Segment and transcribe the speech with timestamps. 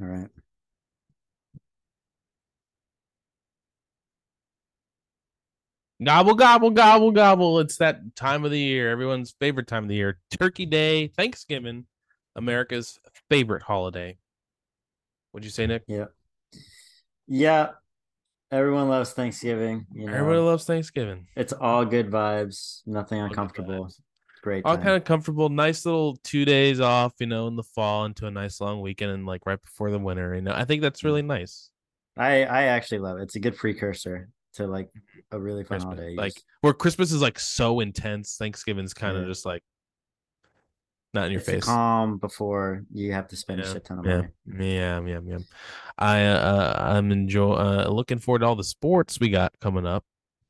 [0.00, 0.28] All right.
[6.02, 7.58] Gobble, gobble, gobble, gobble.
[7.60, 10.18] It's that time of the year, everyone's favorite time of the year.
[10.30, 11.84] Turkey Day, Thanksgiving,
[12.34, 14.16] America's favorite holiday.
[15.32, 15.82] What'd you say, Nick?
[15.86, 16.06] Yeah.
[17.28, 17.72] Yeah.
[18.50, 19.86] Everyone loves Thanksgiving.
[19.94, 21.26] You know, Everybody loves Thanksgiving.
[21.36, 23.84] it's all good vibes, nothing uncomfortable.
[23.86, 24.00] vibes.
[24.42, 24.64] Great.
[24.64, 24.84] All time.
[24.84, 28.30] kind of comfortable, nice little two days off, you know, in the fall into a
[28.30, 30.34] nice long weekend and like right before the winter.
[30.34, 31.70] You know, I think that's really nice.
[32.16, 33.22] I I actually love it.
[33.24, 34.88] It's a good precursor to like
[35.30, 35.94] a really fun Christmas.
[35.98, 36.16] holiday.
[36.16, 39.28] Like where Christmas is like so intense, Thanksgiving's kind of Yeah.
[39.28, 39.62] just like
[41.12, 41.64] not in your it's face.
[41.64, 44.76] calm before you have to spend a shit ton of Yeah, money.
[44.76, 45.20] yeah, yeah, yeah.
[45.26, 45.38] yeah.
[45.98, 50.04] I uh, I'm enjoy uh, looking forward to all the sports we got coming up.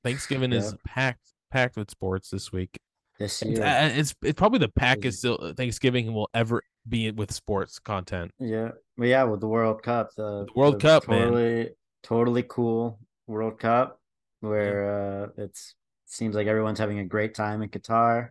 [0.05, 2.79] Thanksgiving is packed packed with sports this week.
[3.21, 7.11] This It's, year, uh, it's it's probably the packest Is- still Thanksgiving will ever be
[7.13, 8.33] with sports content.
[8.41, 11.25] yeah, well, yeah, with the World Cup, the, The World Cup, man.
[11.29, 11.69] totally,
[12.03, 14.01] totally cool World Cup,
[14.41, 15.75] where uh, it's
[16.07, 18.31] seems like everyone's having a great time in Qatar.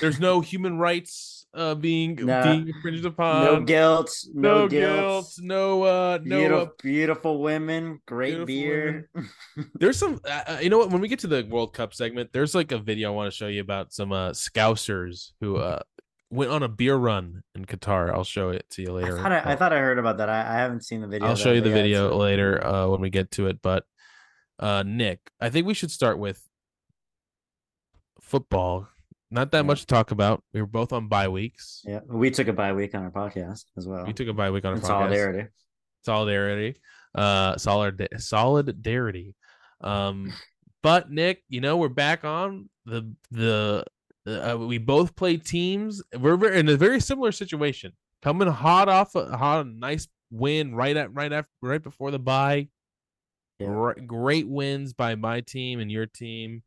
[0.00, 3.44] There's no human rights uh being being infringed upon.
[3.44, 4.98] no guilt, no, no guilt.
[4.98, 9.10] guilt, no uh no Beautiful, uh, beautiful women, great beautiful beer.
[9.74, 10.90] There's some, uh, uh, you know what?
[10.90, 13.36] When we get to the World Cup segment, there's like a video I want to
[13.36, 15.80] show you about some uh, Scousers who uh,
[16.30, 18.12] went on a beer run in Qatar.
[18.12, 19.16] I'll show it to you I later.
[19.16, 20.28] thought I, I thought I heard about that.
[20.28, 21.28] I, I haven't seen the video.
[21.28, 23.60] I'll show you the video later uh, when we get to it.
[23.62, 23.84] But
[24.58, 26.42] uh, Nick, I think we should start with
[28.20, 28.88] football.
[29.30, 29.62] Not that Yeah.
[29.62, 30.42] much to talk about.
[30.52, 31.82] We were both on bye weeks.
[31.84, 34.06] Yeah, we took a bye week on our podcast as well.
[34.06, 34.86] We took a bye week on our podcast.
[34.86, 35.48] solidarity.
[36.04, 36.80] solidarity
[37.14, 39.34] uh solid solidarity
[39.80, 40.32] um
[40.82, 43.84] but nick you know we're back on the the
[44.26, 49.36] uh, we both play teams we're in a very similar situation coming hot off a
[49.36, 52.68] hot nice win right at right after right before the bye
[53.58, 53.66] Yeah.
[53.68, 56.62] Gre- great wins by my team and your team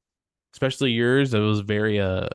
[0.54, 2.28] especially yours that was very uh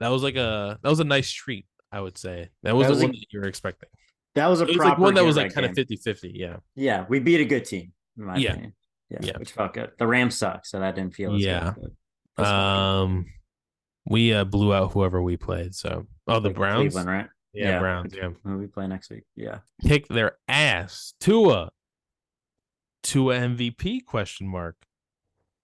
[0.00, 2.94] that was like a that was a nice treat i would say that was That
[2.94, 3.88] the was a- one that you were expecting
[4.34, 5.86] That was a was like one that was like kind of game.
[5.86, 8.50] 50 50 yeah Yeah, we beat a good team, in my Yeah.
[8.52, 8.74] opinion.
[9.08, 9.38] Yeah, Yeah.
[9.38, 9.92] which felt good.
[9.98, 11.74] The Rams suck, so that didn't feel as Yeah.
[12.36, 12.44] good.
[12.44, 13.26] Um,
[14.04, 15.74] we uh, blew out whoever we played.
[15.74, 16.92] So, oh, the Like Browns.
[16.92, 17.26] Cleveland, right?
[17.54, 17.78] Yeah, Yeah.
[17.78, 18.14] Browns.
[18.14, 19.22] Yeah, we play next week?
[19.36, 21.14] Yeah, kick their ass.
[21.20, 21.70] Tua.
[23.02, 24.04] Tua MVP?
[24.04, 24.76] Question mark.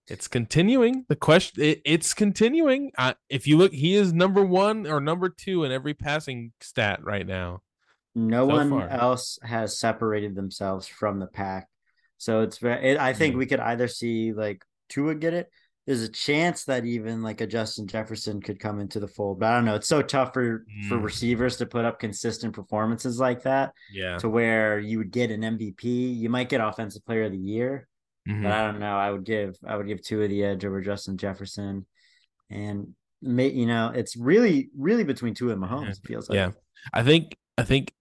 [0.09, 1.05] It's continuing.
[1.09, 1.63] The question.
[1.63, 2.91] It, it's continuing.
[2.99, 7.01] Uh, if you look, he is number one or number two in every passing stat
[7.05, 7.63] right now.
[8.15, 8.89] no So one far.
[8.89, 11.69] else has separated themselves from the pack,
[12.19, 12.91] so it's very.
[12.91, 13.39] It, I think Mhm.
[13.39, 15.49] we could either see like Tua get it.
[15.87, 19.47] There's a chance that even like a Justin Jefferson could come into the fold, but
[19.51, 19.75] I don't know.
[19.77, 21.03] It's so tough for for Mm.
[21.05, 23.73] receivers to put up consistent performances like that.
[23.93, 24.19] Yeah.
[24.19, 26.12] to where you would get an MVP.
[26.12, 27.89] You might get offensive player of the year,
[28.28, 28.43] Mhm.
[28.44, 28.97] but I don't know.
[28.97, 31.87] I would give I would give two of the edge over Justin Jefferson,
[32.50, 35.99] and may, you know it's really really between Tua and Mahomes.
[35.99, 36.50] It feels like Yeah.
[36.93, 37.37] I think.
[37.59, 37.93] I think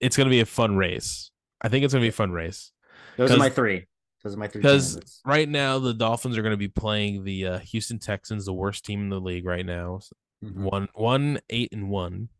[0.00, 1.30] it's gonna be a fun race.
[1.60, 2.72] I think it's gonna be a fun race.
[3.16, 3.86] those are my three.
[4.22, 4.62] Those are my three.
[4.62, 8.54] because right now the Dolphins are going to be playing the uh, Houston Texans, the
[8.54, 10.00] worst team in the league right now.
[10.42, 10.54] Mhm.
[10.70, 12.30] One, one, eight and one.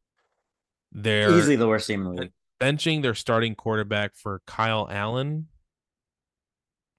[0.92, 2.32] They're easily the worst team in the league.
[2.60, 5.48] benching their starting quarterback for Kyle Allen.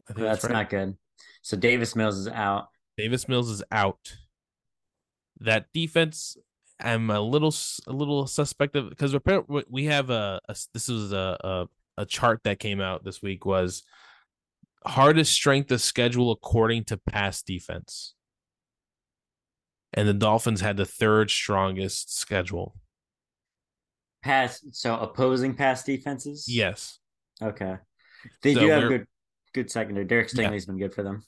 [0.09, 0.53] I think That's right.
[0.53, 0.95] not good.
[1.41, 2.67] So Davis Mills is out.
[2.97, 4.15] Davis Mills is out.
[5.39, 6.37] That defense,
[6.79, 9.15] I'm a little s- a little suspect of because
[9.69, 10.39] we have a,
[10.73, 11.67] this was a, a
[11.97, 13.83] a chart that came out this week was
[14.85, 18.13] hardest strength of schedule according to pass defense,
[19.93, 22.75] and the Dolphins had the third strongest schedule.
[24.23, 24.63] Pass.
[24.71, 26.45] So opposing pass defenses.
[26.47, 26.99] Yes,
[27.41, 27.77] Okay.
[28.41, 29.05] They So do have good
[29.55, 30.05] good secondary.
[30.05, 30.49] Derek Yeah.
[30.49, 31.23] Stingley's been good for them.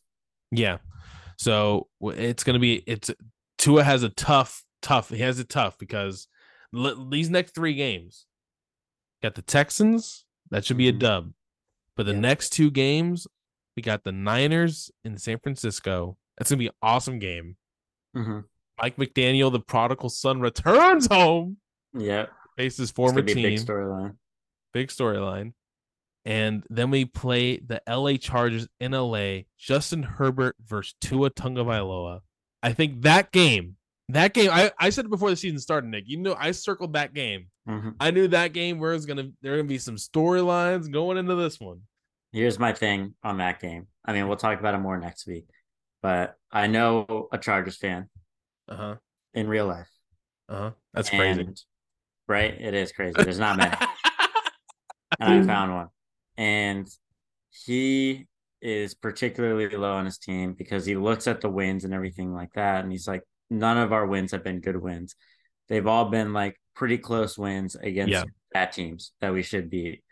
[0.52, 0.78] yeah.
[1.38, 3.10] So it's gonna be it's
[3.58, 5.10] Tua has a tough tough.
[5.10, 6.28] He has it tough because
[6.76, 8.26] l- these next three games
[9.24, 10.25] got the Texans.
[10.51, 11.00] That should be a Mhm.
[11.00, 11.34] dub.
[11.96, 12.19] But the Yeah.
[12.19, 13.28] next two games,
[13.75, 16.18] we got the Niners in San Francisco.
[16.38, 17.57] That's gonna be an awesome game.
[18.13, 18.40] hmm
[18.80, 21.57] Mike McDaniel, the prodigal son, returns home,
[21.94, 22.28] Yeah.
[22.56, 23.44] faces former gonna be a team.
[23.44, 24.18] big storyline.
[24.74, 25.54] big storyline.
[26.27, 29.44] And then we play the LA Chargers in LA.
[29.57, 32.19] Justin Herbert versus Tua Tagovailoa.
[32.62, 33.77] I think that game,
[34.09, 36.03] that game, I, I said it before the season started, Nick.
[36.07, 37.47] You know, I circled that game.
[37.65, 37.95] Mhm.
[38.01, 41.35] I knew that game where it's gonna there are gonna be some storylines going into
[41.35, 41.83] this one.
[42.33, 43.88] Here's my thing on that game.
[44.03, 45.45] I mean, we'll talk about it more next week,
[46.01, 48.09] but I know a Chargers fan
[48.68, 48.95] Uh-huh.
[49.33, 49.89] in real life.
[50.50, 50.71] Uh-huh.
[50.94, 51.47] That's crazy.
[52.27, 52.53] Right?
[52.59, 53.15] It is crazy.
[53.18, 53.71] There's not many.
[55.21, 55.88] and I found one.
[56.38, 56.88] And
[57.66, 58.28] he
[58.62, 62.54] is particularly low on his team because he looks at the wins and everything like
[62.54, 62.84] that.
[62.84, 65.16] And he's like, none of our wins have been good wins.
[65.69, 68.24] They've all been like pretty close wins against Yeah.
[68.54, 70.04] bad teams that we should beat.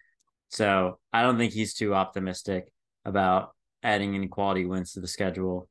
[0.50, 2.66] So I don't think he's too optimistic
[3.04, 3.51] about
[3.83, 5.69] adding any quality wins to the schedule.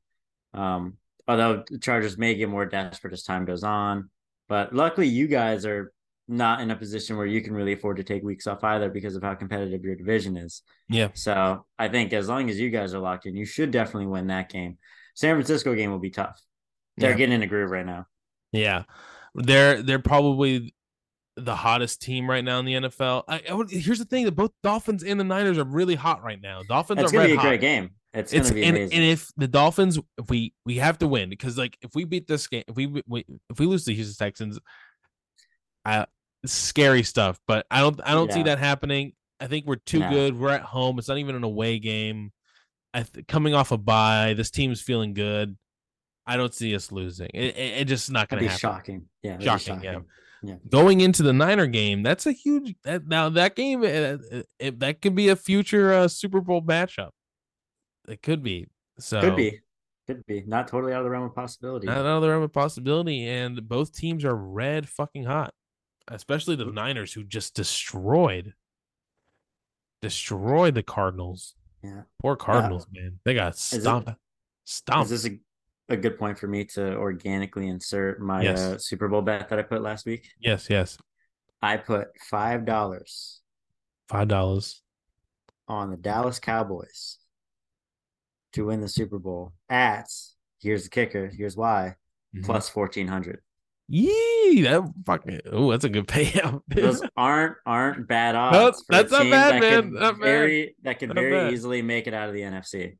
[0.53, 0.97] Um,
[1.27, 4.09] although the Chargers may get more desperate as time goes on.
[4.47, 5.91] But luckily, you guys are
[6.27, 9.15] not in a position where you can really afford to take weeks off either because
[9.15, 10.63] of how competitive your division is.
[10.89, 11.09] Yeah.
[11.13, 14.27] So I think as long as you guys are locked in, you should definitely win
[14.27, 14.77] that game.
[15.13, 16.41] San Francisco game will be tough.
[16.97, 17.17] They're Yeah.
[17.17, 18.07] getting in a groove right now.
[18.51, 18.83] Yeah,
[19.35, 20.73] they're they're probably
[21.37, 23.23] the hottest team right now in the NFL.
[23.27, 26.23] I, I would, here's the thing: that both Dolphins and the Niners are really hot
[26.23, 26.61] right now.
[26.63, 27.41] Dolphins It's are gonna be a hot.
[27.43, 27.89] great game.
[28.13, 28.95] It's, It's gonna be and, amazing.
[28.97, 32.27] and if the Dolphins, if we we have to win because like if we beat
[32.27, 34.57] this game, if we, we if we lose to the Houston Texans,
[35.83, 36.05] I
[36.47, 37.39] scary stuff.
[37.47, 39.13] But I don't I don't see that happening.
[39.39, 40.09] I think we're too No.
[40.09, 40.39] good.
[40.39, 40.97] We're at home.
[40.99, 42.31] It's not even an away game.
[42.93, 45.57] I th- coming off a bye, this team's feeling good.
[46.25, 47.29] I don't see us losing.
[47.33, 48.59] It, it, it just not going be to happen.
[48.59, 49.05] shocking.
[49.21, 49.91] Yeah, that'd Shocking, yeah.
[49.93, 50.59] shocking.
[50.69, 52.75] Going into the Niner game, that's a huge.
[52.83, 56.61] That, now that game, uh, uh, it, that could be a future uh, Super Bowl
[56.61, 57.09] matchup.
[58.07, 58.67] It could be.
[58.99, 59.59] So Could be.
[60.07, 60.43] Could be.
[60.45, 61.87] Not totally out of the realm of possibility.
[61.87, 65.51] Not out of the realm of possibility, and both teams are red fucking hot,
[66.09, 68.53] especially the Niners, who just destroyed,
[70.01, 71.55] destroyed the Cardinals.
[71.83, 72.01] Yeah.
[72.21, 73.19] Poor Cardinals, man.
[73.25, 74.09] They got it- stomped.
[74.67, 75.39] Is this a,
[75.89, 78.59] a good point for me to organically insert my Yes.
[78.59, 80.27] uh, Super Bowl bet that I put last week?
[80.39, 80.97] yes, yes.
[81.61, 83.41] I put five dollars
[84.09, 84.81] Five dollars.
[85.67, 87.17] on the Dallas Cowboys
[88.53, 90.07] to win the Super Bowl at
[90.59, 91.95] here's the kicker, here's why,
[92.35, 92.45] Mm-hmm.
[92.45, 93.39] plus fourteen hundred.
[93.87, 95.41] Yee, that fucking.
[95.51, 96.61] Oh, that's a good payout.
[96.67, 98.81] Those aren't aren't bad odds.
[98.89, 99.93] a that's not bad, that man.
[99.93, 100.19] Not bad.
[100.19, 101.53] very that could Not very bad.
[101.53, 102.97] easily make it out of the NFC.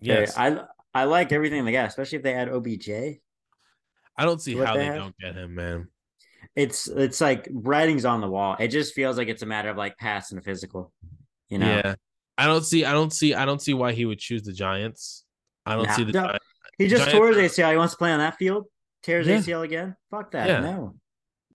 [0.00, 0.58] yes, I,
[0.92, 2.90] I like everything they got, especially if they add OBJ.
[4.18, 5.88] I don't see how they they don't get him, man.
[6.54, 8.56] It's it's like writing's on the wall.
[8.58, 10.92] It just feels like it's a matter of like passing a physical.
[11.48, 11.94] You know, Yeah,
[12.36, 12.84] I don't see.
[12.84, 13.34] I don't see.
[13.34, 15.24] I don't see why he would choose the Giants.
[15.64, 16.12] I don't Nah, see the.
[16.12, 16.36] no.
[16.78, 17.70] He just Giants tore his ACL.
[17.70, 18.66] He wants to play on that field.
[19.02, 19.38] Tears Yeah.
[19.38, 19.96] ACL again.
[20.10, 20.48] Fuck that.
[20.48, 20.60] Yeah.
[20.60, 20.94] No,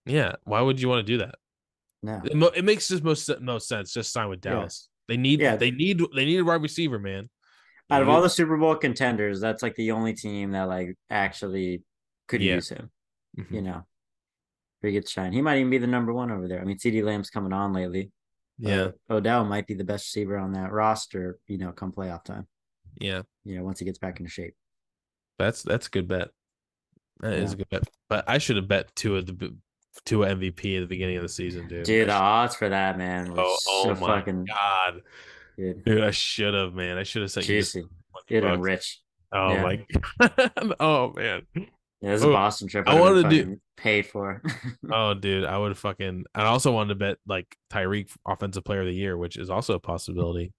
[0.06, 1.36] Yeah, why would you want to do that?
[2.04, 2.22] no.
[2.24, 3.94] It, mo- it makes just most most sense.
[3.94, 4.52] Just sign with Yeah.
[4.54, 4.90] Dallas.
[5.08, 5.42] They need.
[5.42, 5.56] Yeah.
[5.58, 6.02] They need.
[6.16, 7.30] They need a wide receiver, man.
[7.90, 11.84] Out of all the Super Bowl contenders, that's like the only team that like actually
[12.28, 12.56] could Yeah.
[12.56, 12.90] use him.
[13.38, 13.52] Mhm.
[13.52, 13.86] You know,
[14.82, 15.34] he gets shine.
[15.34, 16.62] He might even be the number one over there.
[16.62, 18.12] I mean, CeeDee Lamb's coming on lately.
[18.58, 21.40] yeah, Uh, Odell might be the best receiver on that roster.
[21.48, 22.48] You know, come playoff time.
[23.00, 23.24] yeah.
[23.44, 24.56] You know, once he gets back into shape.
[25.38, 26.30] That's that's a good bet.
[27.22, 27.54] That is Yeah.
[27.54, 27.84] a good bet.
[28.10, 29.56] But I should have bet two of the
[30.06, 31.86] two MVP at the beginning of the season, dude.
[31.86, 35.02] Dude, the odds for that man oh, oh so my fucking god,
[35.58, 36.04] dude, dude!
[36.04, 36.98] I should have, man.
[36.98, 37.84] I should have said juicy.
[38.28, 39.00] Dude, I'm rich.
[39.32, 39.64] Oh Yeah.
[39.64, 39.86] my
[40.20, 40.76] god.
[40.80, 41.42] oh man.
[41.56, 42.88] Yeah, this is a Boston trip.
[42.88, 44.42] I I wanted to do- paid for.
[44.92, 46.26] Oh, dude, I would fucking.
[46.34, 49.76] I also wanted to bet like Tyreek offensive player of the year, which is also
[49.76, 50.52] a possibility.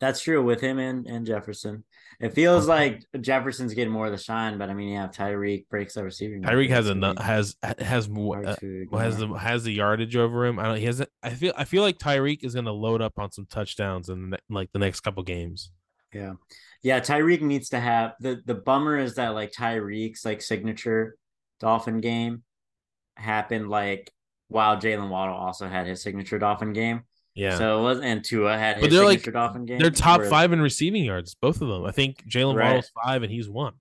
[0.00, 1.84] That's true with him and, and Jefferson.
[2.20, 5.94] It feels like Jefferson's getting more of the shine, but I mean, yeah, Tyreek breaks
[5.94, 6.42] the receiving.
[6.42, 8.56] Tyreek has a has has more uh,
[8.92, 10.58] has the has the yardage over him.
[10.58, 10.76] I don't.
[10.76, 11.08] He hasn't.
[11.22, 11.52] I feel.
[11.56, 15.00] I feel like Tyreek is gonna load up on some touchdowns in like the next
[15.00, 15.70] couple games.
[16.12, 16.34] Yeah.
[16.82, 21.16] Yeah, Tyreek needs to have the the bummer is that like Tyreek's like signature
[21.58, 22.42] Dolphin game
[23.16, 24.10] happened like
[24.48, 27.02] while Jalen Waddle also had his signature Dolphin game.
[27.40, 29.78] Yeah, So it was and Tua had But his they're, like, signature Dolphin game.
[29.78, 31.84] they're top where- five in receiving yards, both of them.
[31.86, 32.66] I think Jalen Right.
[32.66, 33.74] Waddle's five and he's one.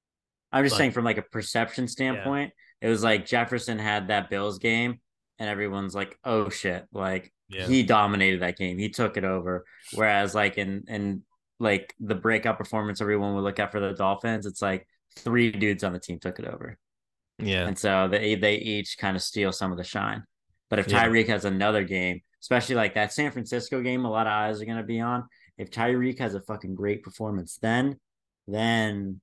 [0.52, 4.30] I'm just like- saying from like a perception standpoint, it was like Jefferson had that
[4.30, 5.02] Bills game
[5.40, 8.78] and everyone's like, oh shit, like Yeah, he dominated that game.
[8.78, 9.66] He took it over.
[9.94, 11.24] Whereas like in in
[11.60, 14.88] like the breakout performance everyone would look at for the Dolphins, it's like
[15.18, 16.78] three dudes on the team took it over.
[17.40, 20.24] yeah, And so they they each kind of steal some of the shine.
[20.70, 21.04] But if Yeah.
[21.06, 24.66] Tyreek has another game, especially like that San Francisco game, a lot of eyes are
[24.66, 25.26] gonna be on.
[25.58, 28.00] If Tyreek has a fucking great performance, then
[28.48, 29.22] then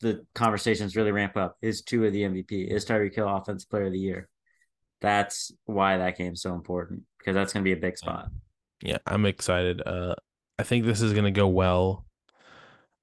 [0.00, 1.56] the conversations really ramp up.
[1.62, 2.70] Is two of the MVP?
[2.70, 4.28] Is Tyreek Hill offensive player of the year?
[5.00, 8.28] That's why that game's so important because that's gonna be a big spot.
[8.82, 8.98] yeah.
[9.06, 9.82] I'm excited.
[9.84, 10.14] Uh,
[10.58, 12.04] I think this is gonna go well.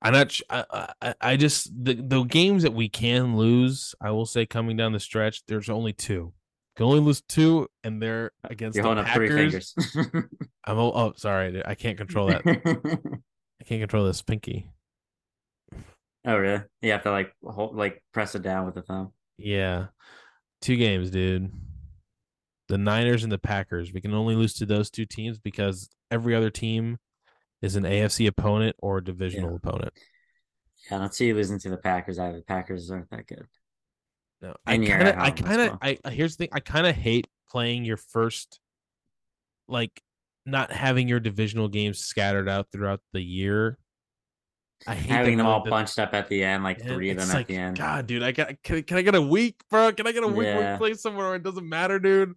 [0.02, 0.32] I'm not.
[0.32, 3.94] sh- I, I, I just the the games that we can lose.
[4.02, 6.34] I will say coming down the stretch, there's only two.
[6.82, 9.76] Can only lose two, and they're against You're the holding up three Packers.
[10.66, 11.62] I'm oh, oh sorry, dude.
[11.64, 12.42] I can't control that.
[13.62, 14.68] I can't control this pinky.
[16.26, 16.64] oh really?
[16.82, 19.12] You have to like hold like press it down with the thumb.
[19.38, 19.90] Yeah,
[20.64, 21.52] two games, dude.
[22.68, 23.94] the Niners and the Packers.
[23.94, 26.98] We can only lose to those two teams because every other team
[27.62, 29.58] is an AFC opponent or a divisional Yeah.
[29.58, 29.94] opponent.
[30.90, 32.38] Yeah, I don't see you losing to the Packers either.
[32.38, 33.46] The Packers aren't that good.
[34.42, 35.98] No, I kind of, I kind of, well.
[36.04, 36.50] I here's the thing.
[36.52, 38.60] I kind of hate playing your first,
[39.68, 40.02] like,
[40.46, 43.78] not having your divisional games scattered out throughout the year.
[44.88, 47.42] I hate Having them all bunched up at the end, like three of them like,
[47.42, 47.78] at the end.
[47.78, 49.92] God, dude, I got can, can I get a week, bro?
[49.92, 50.74] Can I get a week Yeah.
[50.74, 52.34] we play somewhere where it doesn't matter, dude?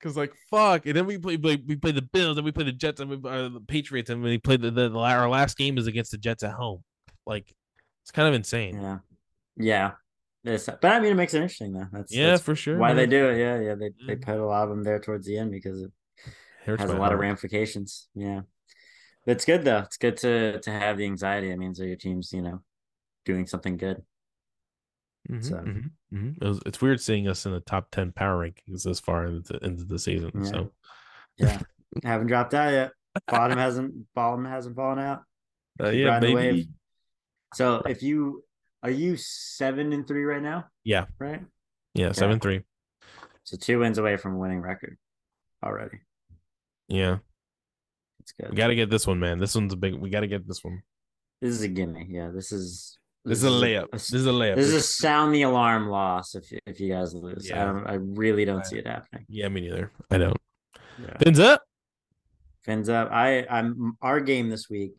[0.00, 2.64] Because like fuck, and then we play, play we play the Bills, and we play
[2.64, 5.58] the Jets, and we uh, the Patriots, and we play the, the, the our last
[5.58, 6.82] game is against the Jets at home.
[7.26, 7.54] Like
[8.02, 8.80] it's kind of insane.
[8.80, 8.98] Yeah,
[9.58, 9.90] yeah.
[10.44, 11.86] This, but I mean, it makes it interesting though.
[11.92, 12.76] That's Yeah, that's for sure.
[12.76, 13.38] why they do it.
[13.38, 13.74] Yeah, yeah.
[13.76, 15.92] They they put a lot of them there towards the end because it
[16.66, 18.08] has a lot of ramifications.
[18.14, 18.40] Yeah,
[19.24, 19.78] but it's good though.
[19.78, 21.50] It's good to to have the anxiety.
[21.50, 22.60] It means that your team's you know
[23.24, 24.02] doing something good.
[25.30, 26.36] Mhm, So- mhm, mhm.
[26.42, 29.56] It was, it's weird seeing us in the top ten power rankings this far into,
[29.64, 30.32] into the season.
[30.34, 30.44] Yeah.
[30.50, 30.72] So
[31.36, 31.60] Yeah,
[32.02, 32.90] haven't dropped out yet.
[33.28, 35.22] Bottom hasn't bottom hasn't fallen out.
[35.80, 36.66] uh, yeah, the wave.
[37.54, 38.42] So if you
[38.82, 41.42] are you seven and three right now, Yeah, right?
[41.94, 42.14] yeah, Okay.
[42.18, 42.62] seven three.
[43.44, 44.96] So two wins away from a winning record
[45.64, 45.98] already.
[46.88, 47.18] Yeah,
[48.20, 48.50] It's good.
[48.50, 49.38] we got to get this one, man.
[49.38, 49.94] This one's a big.
[49.94, 50.82] We got to get this one.
[51.40, 52.06] This is a gimme.
[52.08, 53.86] Yeah, this is This, is a layup.
[53.88, 54.56] a- this is a layup.
[54.56, 57.50] this is a sound the alarm loss if if you guys lose.
[57.50, 57.86] I don't.
[57.86, 58.66] I really don't Right.
[58.66, 59.26] see it happening.
[59.28, 59.90] yeah, me neither.
[60.10, 60.36] I don't.
[61.00, 61.16] Yeah.
[61.22, 61.62] Fins up.
[62.64, 63.10] Fins up.
[63.10, 63.44] I.
[63.50, 63.96] I'm.
[64.02, 64.92] Our game this week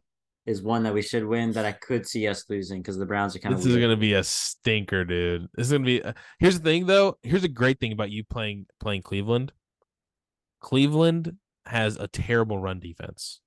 [0.45, 1.51] is one that we should win.
[1.53, 3.59] That I could see us losing because the Browns are kind of.
[3.59, 3.77] This of.
[3.77, 5.47] is gonna be a stinker, dude.
[5.55, 6.01] This is gonna be.
[6.03, 7.17] uh, here's the thing, though.
[7.23, 9.51] Here's a great thing about you playing playing Cleveland.
[10.61, 13.39] Cleveland has a terrible run defense.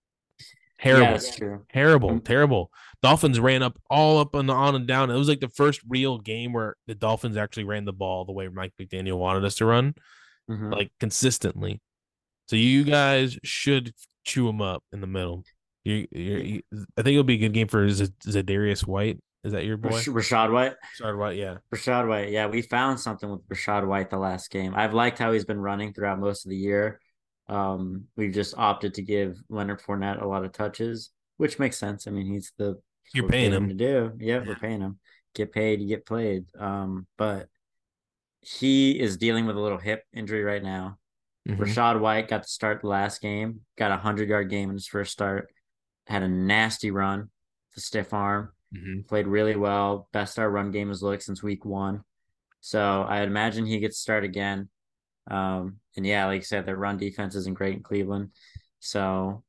[0.78, 1.04] Terrible.
[1.06, 1.64] Yeah, that's true.
[1.72, 2.24] Terrible, Mm.
[2.24, 2.70] terrible.
[3.02, 5.10] Dolphins ran up all up and on and down.
[5.10, 8.32] It was like the first real game where the Dolphins actually ran the ball the
[8.32, 9.94] way Mike McDaniel wanted us to run,
[10.50, 10.70] Mhm.
[10.72, 11.80] like consistently.
[12.48, 15.44] So you guys should chew them up in the middle.
[15.86, 16.62] You, you, you
[16.98, 19.20] I think it'll be a good game for Z- Zadarius White.
[19.44, 19.90] Is that your boy?
[19.90, 20.72] Rachaad White.
[20.94, 21.36] Sorry, White.
[21.36, 22.30] Yeah, Rachaad White.
[22.30, 24.74] Yeah, we found something with Rachaad White the last game.
[24.74, 27.00] I've liked how he's been running throughout most of the year.
[27.48, 32.08] Um, we've just opted to give Leonard Fournette a lot of touches, which makes sense.
[32.08, 32.80] I mean, he's the
[33.14, 33.68] You're paying him.
[33.68, 34.12] to do.
[34.18, 34.98] Yeah, we're paying him.
[35.36, 36.46] Get paid, you get played.
[36.58, 37.46] Um, but
[38.40, 40.98] he is dealing with a little hip injury right now.
[41.48, 41.58] Mhm.
[41.58, 44.88] Rachaad White got to start the last game, got a hundred yard game in his
[44.88, 45.48] first start,
[46.06, 47.30] had a nasty run,
[47.74, 49.06] the stiff arm Mhm.
[49.06, 50.08] played really well.
[50.12, 52.02] Best our run game has looked since week one.
[52.60, 54.68] So I imagine he gets to start again.
[55.28, 58.30] Um, and yeah, like I said, their run defense isn't great in Cleveland.
[58.80, 59.44] So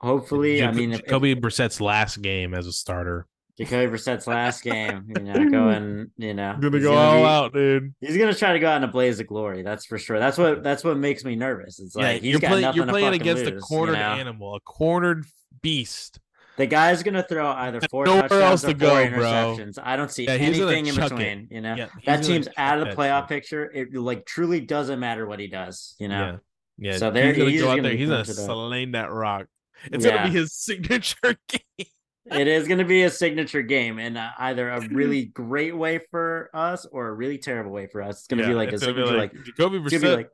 [0.00, 3.26] hopefully, I mean, if, Jacoby if Brissett's last game as a starter.
[3.64, 7.24] Jacoby Brissett's last game, you know, going, you know, Gonna he's go gonna all be-
[7.24, 7.94] out, dude.
[8.00, 9.62] He's gonna try to go out in a blaze of glory.
[9.62, 10.18] That's for sure.
[10.18, 11.78] That's what that's what makes me nervous.
[11.80, 12.74] It's like he's you're got playing.
[12.74, 14.12] You're playing fucking against a cornered you know?
[14.12, 15.24] animal, a cornered
[15.62, 16.18] beast.
[16.58, 19.22] The guy's gonna throw either four nowhere touchdowns else or to four go, bro.
[19.56, 19.78] interceptions.
[19.82, 21.16] I don't see Yeah, anything in chuck it.
[21.16, 21.48] between.
[21.50, 23.28] You know, Yeah, that team's out of the playoff shit.
[23.28, 23.64] picture.
[23.72, 25.94] It like truly doesn't matter what he does.
[25.98, 26.38] You know,
[26.78, 26.98] Yeah, yeah.
[26.98, 27.96] So there- he's gonna he's go out gonna there.
[27.96, 29.46] He's gonna punching slay that rock.
[29.90, 31.86] It's gonna be his signature game.
[32.26, 36.50] It is gonna be a signature game in uh, either a really great way for
[36.54, 38.18] us or a really terrible way for us.
[38.20, 40.30] It's gonna be like a signature, like, Jacoby gonna be Brissett like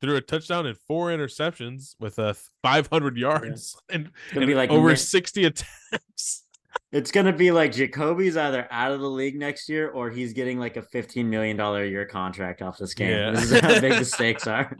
[0.00, 2.32] threw a touchdown and four interceptions with uh
[2.62, 6.44] 500 yards and, gonna and be like over Nick- 60 attempts.
[6.92, 10.58] it's gonna be like Jacoby's either out of the league next year or he's getting
[10.58, 13.10] like a fifteen million dollar a year contract off this game.
[13.10, 13.30] Yeah.
[13.32, 14.76] This is how big the stakes are.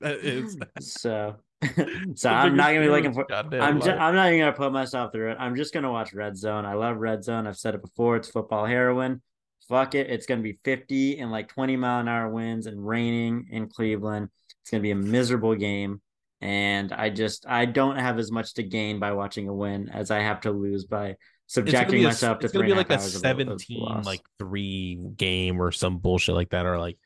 [0.00, 1.36] That is So,
[2.14, 3.30] so I'm not gonna be looking for.
[3.32, 4.00] I'm just, life.
[4.00, 5.36] I'm not even gonna put myself through it.
[5.38, 6.64] I'm just gonna watch Red Zone.
[6.64, 7.46] I love Red Zone.
[7.46, 8.16] I've said it before.
[8.16, 9.20] It's football heroin.
[9.68, 10.08] Fuck it.
[10.08, 14.28] It's gonna be 50 and like 20 mile an hour winds and raining in Cleveland.
[14.62, 16.00] It's gonna be a miserable game.
[16.40, 20.10] And I just I don't have as much to gain by watching a win as
[20.10, 23.02] I have to lose by subjecting a- myself to it's gonna be like a half
[23.02, 26.96] hours of- of 17 like three game or some bullshit like that or like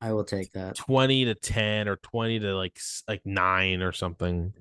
[0.00, 0.76] I will take that.
[0.76, 4.52] 20 to 10 or 20 to like like 9 or something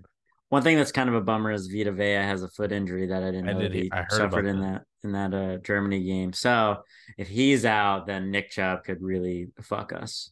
[0.49, 3.21] One thing that's kind of a bummer is Vita Vea has a foot injury that
[3.23, 5.57] I didn't I know did he- he I heard suffered in that in that uh,
[5.57, 6.33] Germany game.
[6.33, 6.83] So
[7.17, 10.31] if he's out, then Nick Chubb could really fuck us.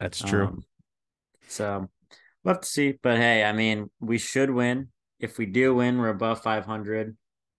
[0.00, 0.64] that's true Um,
[1.46, 1.88] so
[2.42, 2.98] we'll have to see.
[3.02, 4.88] But hey, I mean, we should win.
[5.20, 7.16] If we do win, we're above 500.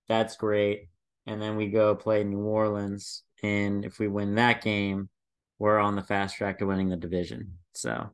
[0.07, 0.89] That's great.
[1.27, 3.23] And then we go play New Orleans.
[3.43, 5.09] And if we win that game,
[5.59, 7.59] we're on the fast track to winning the division.
[7.75, 8.09] So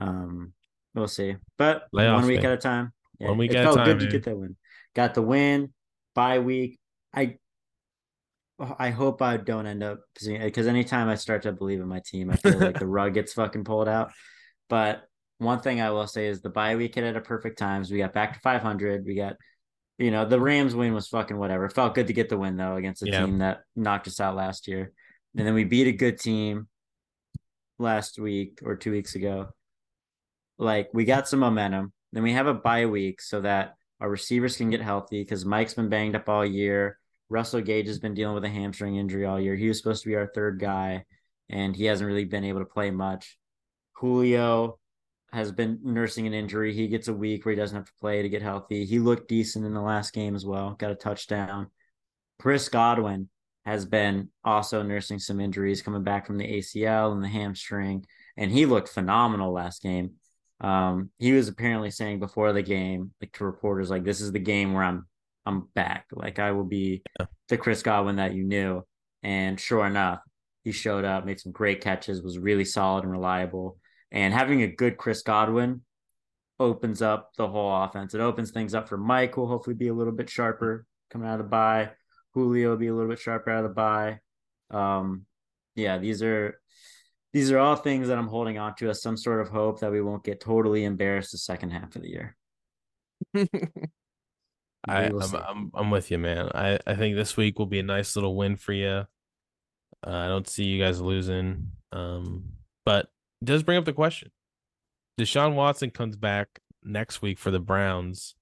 [0.00, 0.52] um
[0.94, 1.36] we'll see.
[1.56, 2.46] But Playoff one week thing.
[2.46, 2.92] at a time.
[3.18, 4.56] One week it at a felt time, good to get that win.
[4.94, 5.72] Got the win,
[6.14, 6.78] bye week.
[7.14, 7.36] I
[8.78, 12.30] I hope I don't end up because anytime I start to believe in my team,
[12.30, 14.10] I feel like the rug gets fucking pulled out.
[14.68, 15.02] But
[15.38, 17.90] one thing I will say is the bye week hit at a perfect times.
[17.90, 19.04] We got back to 500.
[19.06, 19.36] We got,
[19.96, 21.66] you know, the Rams win was fucking whatever.
[21.66, 23.24] It felt good to get the win though against a Yeah.
[23.24, 24.90] team that knocked us out last year,
[25.36, 26.68] and then we beat a good team
[27.78, 29.48] last week or two weeks ago.
[30.58, 31.92] Like we got some momentum.
[32.12, 35.74] Then we have a bye week so that our receivers can get healthy because Mike's
[35.74, 36.98] been banged up all year.
[37.28, 39.54] Russell Gage has been dealing with a hamstring injury all year.
[39.54, 41.04] He was supposed to be our third guy,
[41.50, 43.36] and he hasn't really been able to play much.
[43.92, 44.78] Julio
[45.32, 46.72] has been nursing an injury.
[46.72, 48.86] He gets a week where he doesn't have to play to get healthy.
[48.86, 51.70] He looked decent in the last game as well, got a touchdown.
[52.38, 53.28] Chris Godwin
[53.68, 58.04] has been also nursing some injuries coming back from the ACL and the hamstring,
[58.36, 60.12] and he looked phenomenal last game.
[60.60, 64.38] Um, he was apparently saying before the game, like to reporters, like this is the
[64.40, 65.06] game where I'm
[65.46, 66.06] I'm back.
[66.12, 67.26] Like I will be Yeah.
[67.48, 68.82] the Chris Godwin that you knew.
[69.22, 70.20] And sure enough,
[70.64, 73.78] he showed up, made some great catches, was really solid and reliable.
[74.10, 75.82] And having a good Chris Godwin
[76.60, 78.14] opens up the whole offense.
[78.14, 81.28] It opens things up for Mike, who will hopefully be a little bit sharper coming
[81.28, 81.90] out of the bye.
[82.44, 84.20] Julio will be a little bit sharper out of the bye.
[84.70, 85.26] Um,
[85.74, 86.60] yeah, these are
[87.32, 89.92] these are all things that I'm holding on to as some sort of hope that
[89.92, 92.36] we won't get totally embarrassed the second half of the year.
[94.88, 95.34] I, will I'm.
[95.34, 96.50] I'm I'm with you, man.
[96.54, 99.06] I, I think this week will be a nice little win for you.
[100.06, 101.72] Uh, I don't see you guys losing.
[101.92, 102.44] Um,
[102.84, 103.06] but
[103.42, 104.30] it does bring up the question:
[105.18, 108.34] Deshaun Watson comes back next week for the Browns.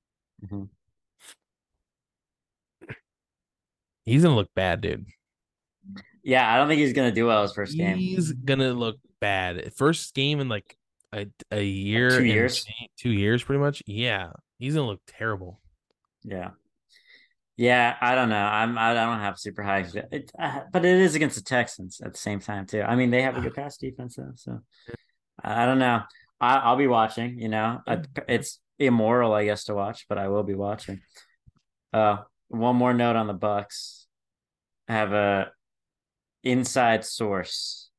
[0.44, 0.68] Mhm.
[4.06, 5.06] He's gonna look bad, dude.
[6.22, 7.98] Yeah, I don't think he's gonna do well his first game.
[7.98, 9.74] He's gonna look bad.
[9.74, 10.76] First game in like
[11.12, 12.64] a a year, two years?
[12.98, 13.82] two years, pretty much.
[13.86, 15.60] Yeah, he's gonna look terrible.
[16.22, 16.50] Yeah.
[17.56, 18.36] Yeah, I don't know.
[18.36, 22.12] I'm I don't have super high, it, uh, but it is against the Texans at
[22.12, 22.82] the same time too.
[22.82, 24.60] I mean, they have a good pass defense though, so
[25.42, 26.02] I don't know.
[26.38, 27.40] I, I'll be watching.
[27.40, 31.00] You know, I, it's immoral, I guess, to watch, but I will be watching.
[31.94, 34.06] Uh, one more note on the Bucks.
[34.88, 35.50] I have a
[36.44, 37.90] inside source.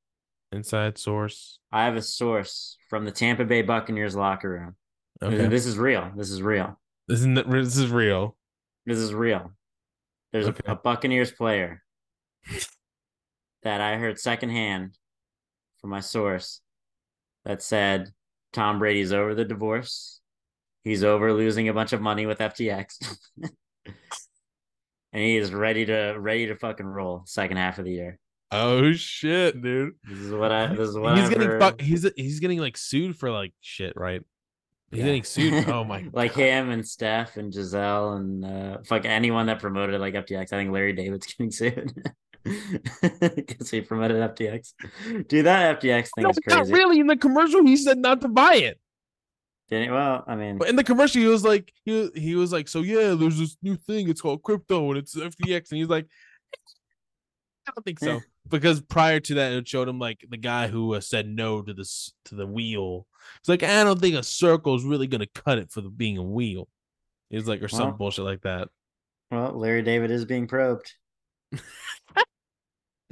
[0.51, 1.59] Inside source.
[1.71, 4.75] I have a source from the Tampa Bay Buccaneers locker room.
[5.21, 6.11] Okay, This is real.
[6.15, 6.79] This is real.
[7.07, 8.37] this is this is real.
[8.85, 9.51] This is real.
[10.31, 10.61] There's Okay.
[10.65, 11.83] a, a Buccaneers player
[13.63, 14.97] that I heard secondhand
[15.81, 16.61] from my source
[17.43, 18.11] that said
[18.53, 20.21] Tom Brady's over the divorce.
[20.83, 23.17] He's over losing a bunch of money with FTX.
[25.13, 28.19] and he is ready to ready to fucking roll second half of the year.
[28.51, 29.93] Oh shit, dude.
[30.03, 32.77] This is what I this is what he's I've getting fuck, he's he's getting like
[32.77, 34.21] sued for like shit, right?
[34.91, 35.05] He's Yeah.
[35.05, 35.67] getting sued.
[35.69, 36.39] Oh my like God.
[36.43, 40.43] him and Steph and Gisele and uh fuck anyone that promoted like FTX.
[40.53, 41.93] I think Larry David's getting sued.
[43.01, 44.73] Because he promoted FTX.
[45.27, 46.99] Dude, that FTX thing No, is not really.
[46.99, 48.79] In the commercial, he said not to buy it.
[49.69, 49.89] Did he?
[49.89, 52.81] Well, I mean, But in the commercial, he was like, he he was like, so
[52.81, 54.09] yeah, there's this new thing.
[54.09, 56.07] It's called crypto, and it's FTX, and he's like,
[57.67, 58.19] I don't think so, Eh.
[58.47, 61.73] because prior to that, it showed him like the guy who uh, said no to
[61.73, 63.07] this to the wheel.
[63.39, 66.17] It's like I don't think a circle is really gonna cut it for the being
[66.17, 66.69] a wheel.
[67.29, 68.69] He's like, or some bullshit like that.
[69.31, 70.93] well, Larry David is being probed.
[71.53, 71.59] Sha-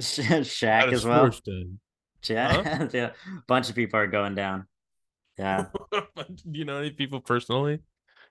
[0.00, 1.26] Shaq as well.
[1.26, 1.48] first.
[2.28, 3.10] Yeah, yeah.
[3.28, 4.66] A bunch of people are going down.
[5.38, 5.66] Yeah.
[5.92, 7.80] Do you know any people personally?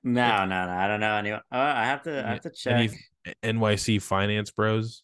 [0.04, 0.72] No, no, no.
[0.72, 1.42] I don't know anyone.
[1.52, 2.26] Oh, uh, I have to.
[2.26, 3.00] I have to Any check.
[3.44, 5.04] NYC finance bros?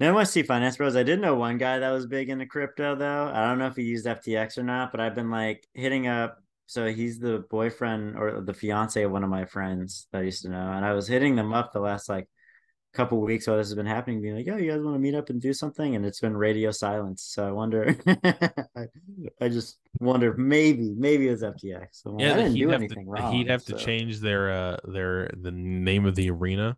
[0.00, 0.94] NYC Finance Bros.
[0.96, 3.30] I did know one guy that was big into crypto though.
[3.34, 6.38] I don't know if he used FTX or not, but I've been like hitting up.
[6.66, 10.42] So he's the boyfriend or the fiance of one of my friends that I used
[10.42, 12.28] to know, and I was hitting them up the last like
[12.94, 15.14] couple weeks while this has been happening, being like, "Oh, you guys want to meet
[15.14, 17.22] up and do something?" And it's been radio silence.
[17.22, 17.94] So I wonder.
[18.24, 18.86] I,
[19.40, 21.86] I just wonder if maybe, maybe it was FTX.
[21.92, 23.32] So I Yeah, didn't he'd do have anything to, wrong.
[23.32, 26.76] He'd have to change their uh their the name of the arena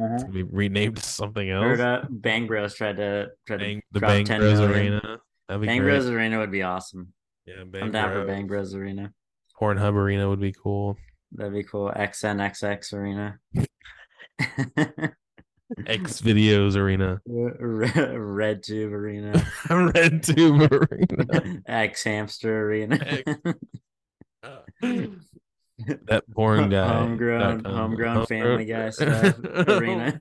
[0.00, 0.18] Uh-huh.
[0.18, 2.04] to be renamed to something Heard else.
[2.04, 4.92] uh, Bang Bros tried to tried Bang, to the drop Bang 10 Bros million.
[4.94, 5.18] arena.
[5.48, 5.90] That'd be Bang great.
[5.90, 7.12] Bros Arena would be awesome.
[7.44, 8.26] Yeah, Bang I'm down for Bros.
[8.28, 9.12] Bang Bros Arena.
[9.60, 10.96] Pornhub arena would be cool.
[11.32, 11.90] That'd be cool.
[11.94, 13.38] XNXX Arena.
[15.86, 17.20] X videos arena.
[17.26, 19.44] Red Tube Arena.
[19.70, 21.62] Red Tube arena.
[21.66, 22.98] X Hamster Arena.
[24.42, 26.86] that porn guy.
[26.86, 27.74] Homegrown- com.
[27.74, 30.18] homegrown Family Guy stuff arena.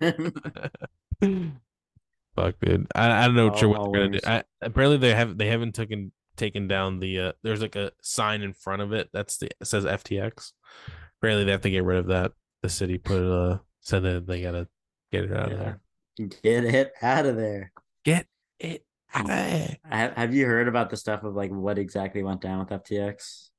[2.36, 2.88] Fuck, dude.
[2.96, 4.28] I, I don't know All- sure what they're gonna do.
[4.28, 8.42] I, apparently they haven't they haven't taken taken down the uh there's like a sign
[8.42, 10.54] in front of it that's the it says FTX.
[11.20, 12.32] Apparently they have to get rid of that.
[12.64, 14.68] The city put uh said that they gotta
[15.12, 15.80] get it out of there.
[16.44, 17.72] Get it out of there.
[18.06, 18.28] Get
[18.60, 19.78] it out of there.
[19.90, 23.50] Ha- Have you heard about the stuff of like what exactly went down with FTX?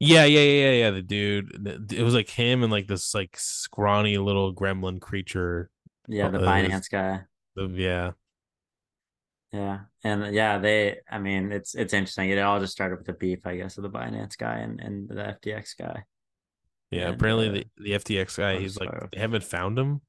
[0.00, 0.90] Yeah, yeah, yeah, yeah, yeah.
[0.92, 5.70] The dude, it was like him and like this like scrawny little gremlin creature.
[6.06, 7.22] Yeah, the Uh, Binance guy.
[7.56, 8.12] the- yeah,
[9.52, 10.98] Yeah, and yeah, they.
[11.10, 12.30] I mean, it's it's interesting.
[12.30, 15.08] It all just started with a beef, I guess, of the Binance guy and and
[15.08, 16.04] the FTX guy.
[16.90, 17.06] yeah.
[17.06, 20.00] And, apparently, uh, the the FTX guy, oh, he's like they haven't found him,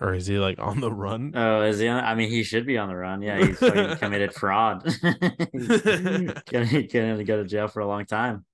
[0.00, 1.32] or is he like on the run?
[1.34, 1.88] Oh, is he?
[1.88, 3.22] On, I mean, he should be on the run.
[3.22, 4.82] Yeah, he's committed fraud.
[4.84, 4.98] he's
[6.50, 8.44] gonna, gonna go to jail for a long time.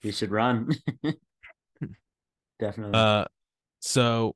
[0.00, 0.70] He should run.
[2.58, 2.98] Definitely.
[2.98, 3.24] Uh,
[3.80, 4.34] so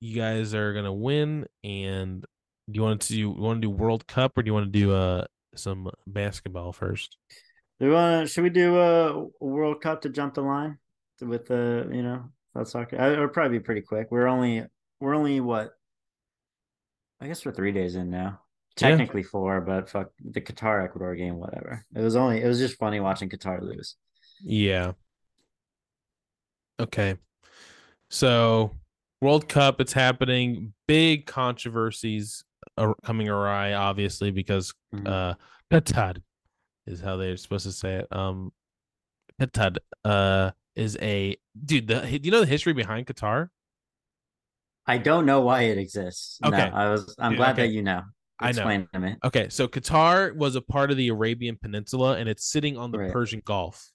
[0.00, 2.24] you guys are gonna win, and
[2.70, 4.72] do you want to do you want to do World Cup or do you want
[4.72, 7.16] to do uh some basketball first?
[7.82, 8.28] do we want?
[8.28, 10.78] Should we do a World Cup to jump the line
[11.20, 12.96] with the you know that's soccer?
[12.96, 14.08] It would probably be pretty quick.
[14.10, 14.64] We're only
[15.00, 15.72] we're only what?
[17.22, 18.40] I guess we're three days in now.
[18.80, 18.88] Yeah.
[18.88, 21.84] Technically four, but fuck the Qatar Ecuador game, whatever.
[21.94, 23.96] It was only it was just funny watching Qatar lose.
[24.42, 24.92] Yeah.
[26.80, 27.16] Okay.
[28.10, 28.72] So
[29.20, 30.72] World Cup, it's happening.
[30.88, 32.44] Big controversies
[32.76, 35.06] are coming awry, obviously, because Mhm.
[35.06, 35.34] uh
[35.70, 36.20] Qatar
[36.86, 38.08] is how they're supposed to say it.
[38.10, 38.52] Um
[39.40, 43.50] Qatar uh is a dude, the do you know the history behind Qatar?
[44.86, 46.38] I don't know why it exists.
[46.42, 46.62] No, Okay.
[46.62, 47.14] I was.
[47.18, 47.62] I'm Dude, glad okay.
[47.68, 48.02] that you know.
[48.40, 48.48] I know.
[48.48, 49.16] Explain to me.
[49.24, 52.98] Okay, so Qatar was a part of the Arabian Peninsula and it's sitting on the
[52.98, 53.12] Right.
[53.12, 53.88] Persian Gulf.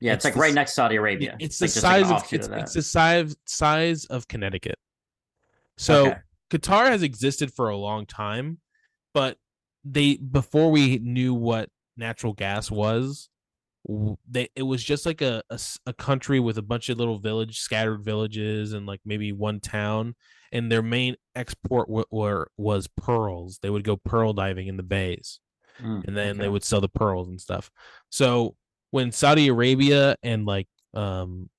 [0.00, 1.36] Yeah, It's it's, like the right next to Saudi Arabia.
[1.40, 2.60] It's like the like size of it's, that.
[2.60, 4.76] it's the size size of Connecticut.
[5.78, 6.18] So Okay.
[6.50, 8.58] Qatar has existed for a long time,
[9.14, 9.38] but
[9.84, 13.30] they before we knew what natural gas was,
[14.26, 15.42] they it was just like a
[15.86, 20.14] a country with a bunch of little village scattered villages and like maybe one town
[20.52, 23.58] and their main export w- were was pearls.
[23.62, 25.40] They would go pearl diving in the bays
[25.82, 27.68] Mm, and then they would sell the pearls and stuff.
[28.08, 28.54] So
[28.92, 31.50] when Saudi Arabia and like um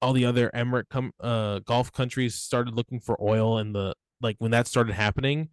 [0.00, 4.36] all the other Emirate com- uh Gulf countries started looking for oil and the like
[4.38, 5.48] when that started happening,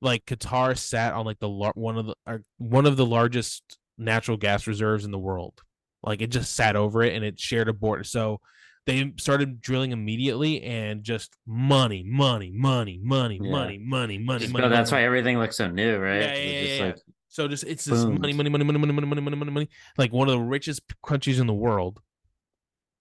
[0.00, 3.78] like Qatar sat on like the lar- one of the uh, one of the largest
[3.98, 5.60] natural gas reserves in the world.
[6.02, 8.04] Like it just sat over it and it shared a border.
[8.04, 8.40] So
[8.86, 13.50] they started drilling immediately and just money, money, money, money, Yeah.
[13.52, 14.64] money, money, money, Just money.
[14.64, 15.02] go- that's money.
[15.02, 16.20] why everything looks so new, right?
[16.20, 16.84] Yeah, yeah, yeah, just yeah.
[16.86, 19.68] like So just it's this money, money, money, money, money, money, money, money, money, money,
[19.96, 22.00] like one of the richest countries in the world,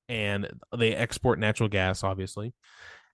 [0.07, 2.53] and they export natural gas, obviously,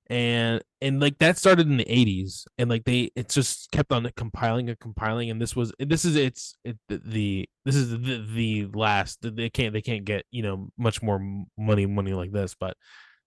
[0.10, 4.10] and and like that started in the eighties, and like they it's just kept on
[4.16, 8.66] compiling and compiling, and this was this is it's it, the this is the the
[8.74, 11.20] last they can't they can't get you know much more
[11.58, 12.78] money money like this, but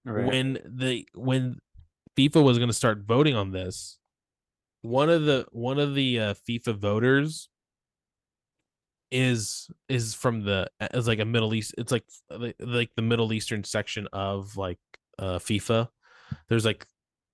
[0.05, 0.27] right.
[0.27, 1.59] when the when
[2.17, 3.99] FIFA was going to start voting on this,
[4.83, 7.49] one of the one of the uh, FIFA voters
[9.11, 11.75] is is from the is like a Middle East.
[11.77, 14.79] It's like like like the Middle Eastern section of like
[15.19, 15.89] uh FIFA.
[16.49, 16.87] There's like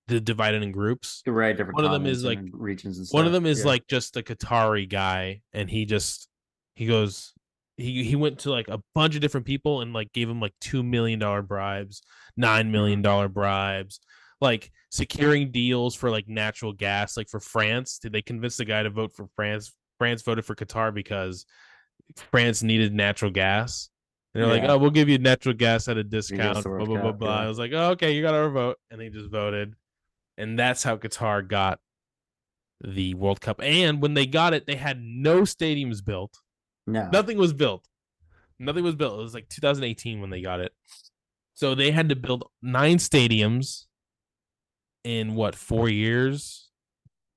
[0.07, 1.21] the divided in groups.
[1.25, 3.17] right, different one of them is, like regions and stuff.
[3.17, 3.67] One of them is yeah.
[3.67, 6.27] like just a Qatari guy, and he just
[6.75, 7.33] he goes
[7.77, 10.53] he he went to like a bunch of different people and like gave him like
[10.59, 12.01] two million dollar bribes,
[12.35, 12.71] nine mm-hmm.
[12.71, 13.99] million dollar bribes,
[14.41, 17.15] like securing deals for like natural gas.
[17.15, 19.73] Like for France, did they convince the guy to vote for France?
[19.99, 21.45] France voted for Qatar because
[22.31, 23.89] France needed natural gas.
[24.37, 26.63] They're like, oh, we'll give you natural gas at a discount.
[26.63, 27.39] Blah blah blah blah.
[27.39, 27.45] yeah.
[27.45, 29.73] I was like, oh, okay, you got our vote, and they just voted,
[30.37, 31.79] and that's how Qatar got
[32.83, 33.59] the World Cup.
[33.63, 36.37] And when they got it, they had no stadiums built.
[36.85, 37.87] no, Nothing was built.
[38.59, 39.19] Nothing was built.
[39.19, 40.71] It was like 2018 when they got it.
[41.55, 43.85] So they had to build nine stadiums
[45.03, 46.69] in what four years?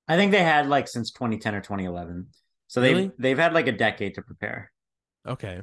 [0.08, 2.26] I think they had like since 2010 or 2011.
[2.68, 3.02] So they Really?
[3.04, 4.72] have they've had like a decade to prepare.
[5.26, 5.62] Okay,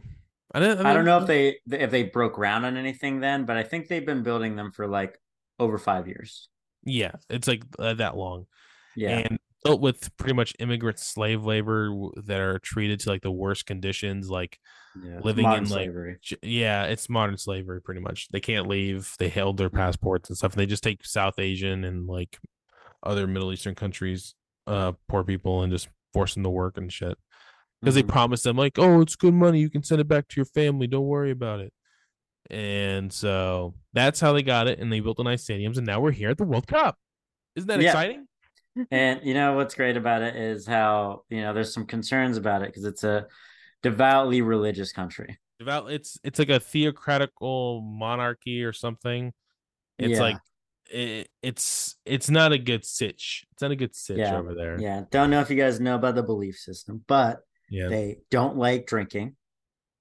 [0.57, 0.85] I don't.
[0.87, 3.87] I don't know if they if they broke ground on anything then, but I think
[3.87, 5.19] they've been building them for like
[5.59, 6.49] over five years.
[6.83, 8.47] Yeah, it's like uh, that long.
[8.95, 11.91] Yeah, and built with pretty much immigrant slave labor
[12.23, 14.59] that are treated to like the worst conditions like
[15.03, 15.19] yeah.
[15.21, 16.17] Living in, like, slavery.
[16.41, 20.53] yeah it's modern slavery pretty much they can't leave they held their passports and stuff
[20.53, 22.39] and they just take south asian and like
[23.03, 24.33] other middle eastern countries
[24.65, 27.15] uh poor people and just force them to work and shit
[27.81, 28.07] because they Mhm.
[28.07, 30.87] promise them like oh it's good money you can send it back to your family
[30.87, 31.71] don't worry about it
[32.49, 35.99] and so that's how they got it and they built the nice stadiums and now
[35.99, 36.97] we're here at the world cup
[37.55, 37.91] isn't that Yeah.
[37.91, 38.27] exciting
[38.91, 42.61] And you know what's great about it is how you know there's some concerns about
[42.61, 43.25] it because it's a
[43.83, 45.37] devoutly religious country.
[45.59, 49.33] devout it's it's like a theocratical monarchy or something
[49.97, 50.21] it's Yeah.
[50.21, 50.37] like
[50.91, 54.79] it, it's it's not a good sitch it's not a good sitch Yeah, over there
[54.79, 58.57] Yeah, don't know if you guys know about the belief system, but yeah they don't
[58.57, 59.35] like drinking.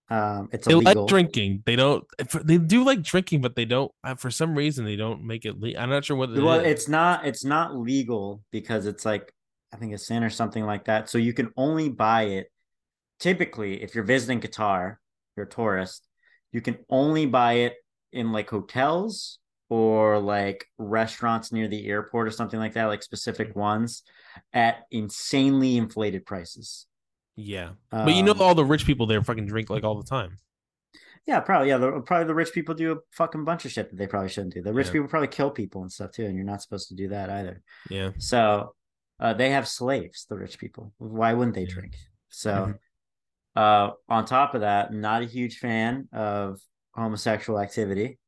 [0.09, 1.03] Um, it's They illegal.
[1.03, 1.65] like drinking.
[1.67, 2.05] They don't.
[2.45, 3.91] They do like drinking, but they don't.
[4.05, 5.59] uh, For some reason, they don't make it.
[5.59, 6.31] Le- I'm not sure what.
[6.31, 6.67] it well, is.
[6.71, 9.33] it's not it's not legal because it's like
[9.73, 11.11] I think a sin or something like that.
[11.11, 12.53] So you can only buy it
[13.19, 14.97] typically if you're visiting Qatar,
[15.37, 16.07] you're a tourist,
[16.53, 17.75] you can only buy it
[18.13, 23.57] in like hotels or like restaurants near the airport or something like that, like specific
[23.57, 24.03] ones
[24.53, 26.87] at insanely inflated prices.
[27.37, 27.71] Yeah.
[27.91, 30.37] But you know, Um, all the rich people there fucking drink like all the time.
[31.27, 31.69] Yeah, probably.
[31.69, 34.29] Yeah, the, probably the rich people do a fucking bunch of shit that they probably
[34.29, 34.63] shouldn't do.
[34.63, 34.93] The rich Yeah.
[34.95, 37.63] people probably kill people and stuff too, and you're not supposed to do that either.
[37.91, 38.13] Yeah.
[38.19, 38.75] So
[39.19, 40.93] uh, they have slaves, the rich people.
[40.99, 41.75] Why wouldn't they Yeah.
[41.75, 41.97] drink?
[42.29, 42.79] So Mhm.
[43.57, 46.61] uh, on top of that, not a huge fan of
[46.95, 48.19] homosexual activity.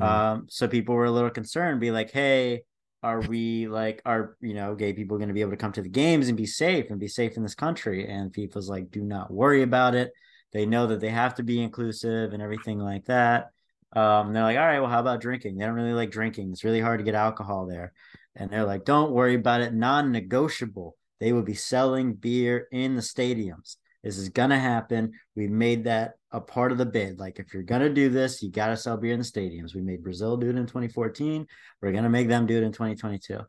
[0.00, 2.64] Um, so people were a little concerned, be like, hey,
[3.02, 5.82] are we like are you know gay people going to be able to come to
[5.82, 8.06] the games and be safe and be safe in this country?
[8.06, 10.12] And FIFA's like, do not worry about it.
[10.52, 13.50] They know that they have to be inclusive and everything like that.
[13.94, 15.56] Um, they're like, all right, well, how about drinking?
[15.56, 16.52] They don't really like drinking.
[16.52, 17.92] It's really hard to get alcohol there.
[18.36, 19.74] And they're like, don't worry about it.
[19.74, 20.96] Non-negotiable.
[21.20, 23.76] They will be selling beer in the stadiums.
[24.02, 25.12] This is gonna happen.
[25.36, 27.18] We made that a part of the bid.
[27.18, 29.74] Like, if you're gonna do this, you gotta sell beer in the stadiums.
[29.74, 31.46] We made Brazil do it in 2014.
[31.80, 33.40] We're gonna make them do it in 2022.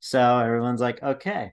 [0.00, 1.52] So everyone's like, okay.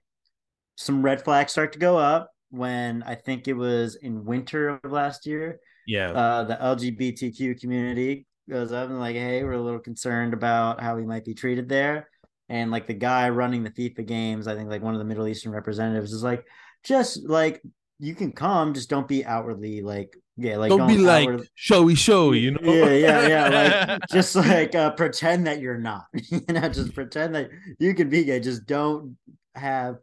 [0.76, 4.92] Some red flags start to go up when I think it was in winter of
[4.92, 5.60] last year.
[5.88, 6.12] yeah.
[6.12, 10.96] Uh, the LGBTQ community goes up and like, hey, we're a little concerned about how
[10.96, 12.08] we might be treated there.
[12.48, 15.28] And like the guy running the FIFA games, I think like one of the Middle
[15.28, 16.46] Eastern representatives is like,
[16.84, 17.62] just like
[18.00, 22.40] you can come, just don't be outwardly like, yeah, like Don't be like showy, showy.
[22.40, 22.60] You know.
[22.62, 23.86] yeah, yeah, yeah.
[23.88, 26.06] Like just like uh, pretend that you're not.
[26.14, 28.42] you know, just pretend that you can be gay.
[28.42, 29.18] Just don't
[29.56, 29.96] have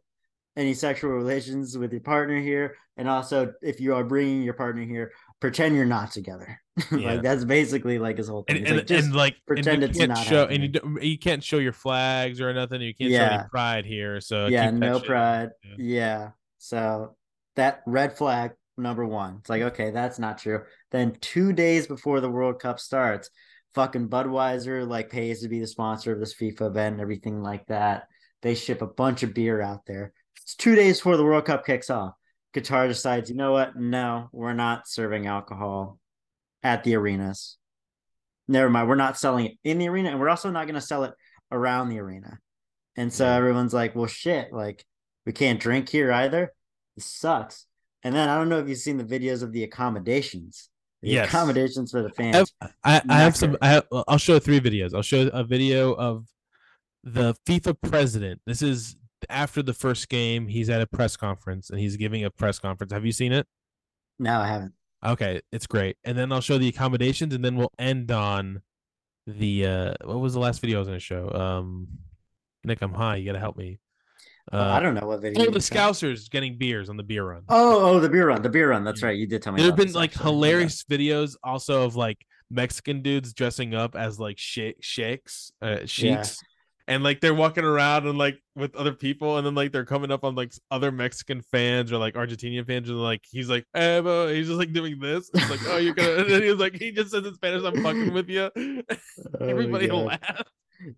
[0.56, 2.76] any sexual relations with your partner here.
[2.96, 6.58] And also, if you are bringing your partner here, pretend you're not together.
[6.90, 7.12] Yeah.
[7.12, 8.56] like that's basically like his whole thing.
[8.56, 11.58] and and, like, just and like pretend it's not show and you you can't show
[11.58, 12.80] your flags or nothing.
[12.80, 14.22] You can't show any pride here.
[14.22, 15.50] So yeah, no pride.
[15.62, 15.74] yeah.
[15.76, 16.30] Yeah.
[16.56, 17.14] So
[17.56, 19.36] that red flag number one.
[19.40, 19.68] It's like, mm-hmm.
[19.68, 20.62] okay, that's not true.
[20.90, 23.30] Then two days before the World Cup starts,
[23.74, 27.66] fucking Budweiser like pays to be the sponsor of this FIFA event and everything like
[27.66, 28.04] that.
[28.42, 30.12] They ship a bunch of beer out there.
[30.42, 32.14] It's two days before the World Cup kicks off.
[32.54, 33.76] Qatar decides, you know what?
[33.76, 35.98] No, we're not serving alcohol
[36.62, 37.56] at the arenas.
[38.48, 38.88] Never mind.
[38.88, 41.14] We're not selling it in the arena, and we're also not going to sell it
[41.50, 42.38] around the arena.
[42.96, 44.84] And so everyone's like, well, shit, like
[45.24, 46.52] we can't drink here either.
[46.96, 47.66] This sucks.
[48.02, 50.68] And then I don't know if you've seen the videos of the accommodations.
[51.02, 51.28] The Yes.
[51.28, 52.52] accommodations for the I fans.
[52.60, 53.56] have, I, I have some.
[53.60, 54.94] I have, I'll show three videos.
[54.94, 56.26] I'll show a video of
[57.04, 58.40] the FIFA president.
[58.46, 58.96] This is
[59.28, 60.48] after the first game.
[60.48, 62.92] He's at a press conference and he's giving a press conference.
[62.92, 63.46] Have you seen it?
[64.18, 64.72] No, I haven't.
[65.04, 65.96] Okay, it's great.
[66.04, 68.62] And then I'll show the accommodations, and then we'll end on
[69.26, 71.30] the uh what was the last video I was gonna show?
[71.30, 71.88] Um
[72.64, 73.16] Nick, I'm high.
[73.16, 73.78] You gotta help me.
[74.52, 75.46] Uh, I don't know what video.
[75.46, 77.42] Oh, the Scousers getting beers on the beer run.
[77.48, 78.84] Oh, oh, the beer run, the beer run.
[78.84, 79.08] That's Yeah.
[79.08, 79.16] right.
[79.16, 79.58] You did tell me.
[79.62, 80.24] there have been like actually.
[80.26, 80.32] Yeah.
[80.32, 82.18] hilarious videos also of like
[82.50, 86.38] Mexican dudes dressing up as like shake shakes, uh, sheiks.
[86.88, 90.10] And like they're walking around and like with other people, and then like they're coming
[90.10, 94.00] up on like other Mexican fans or like Argentinian fans, and like he's like, eh,
[94.00, 95.30] bro," he's just like doing this.
[95.32, 96.08] It's like, oh, you're gonna.
[96.16, 98.50] And then he was like, he just says in Spanish, "I'm fucking with you."
[99.40, 100.04] Oh, Everybody God.
[100.06, 100.48] laughed.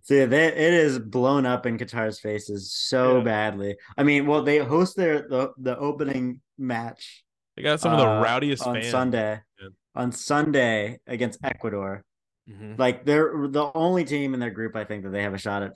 [0.03, 3.25] See, they, it is blown up in Qatar's faces so Yeah.
[3.25, 3.77] badly.
[3.99, 7.25] I mean, well, they host their the, the opening match
[7.57, 8.88] They got some of the uh, rowdiest on fans.
[8.90, 9.40] Sunday.
[9.61, 9.68] Yeah.
[9.97, 12.05] On Sunday against Ecuador,
[12.51, 12.79] Mhm.
[12.79, 15.62] like they're the only team in their group I think that they have a shot
[15.62, 15.73] at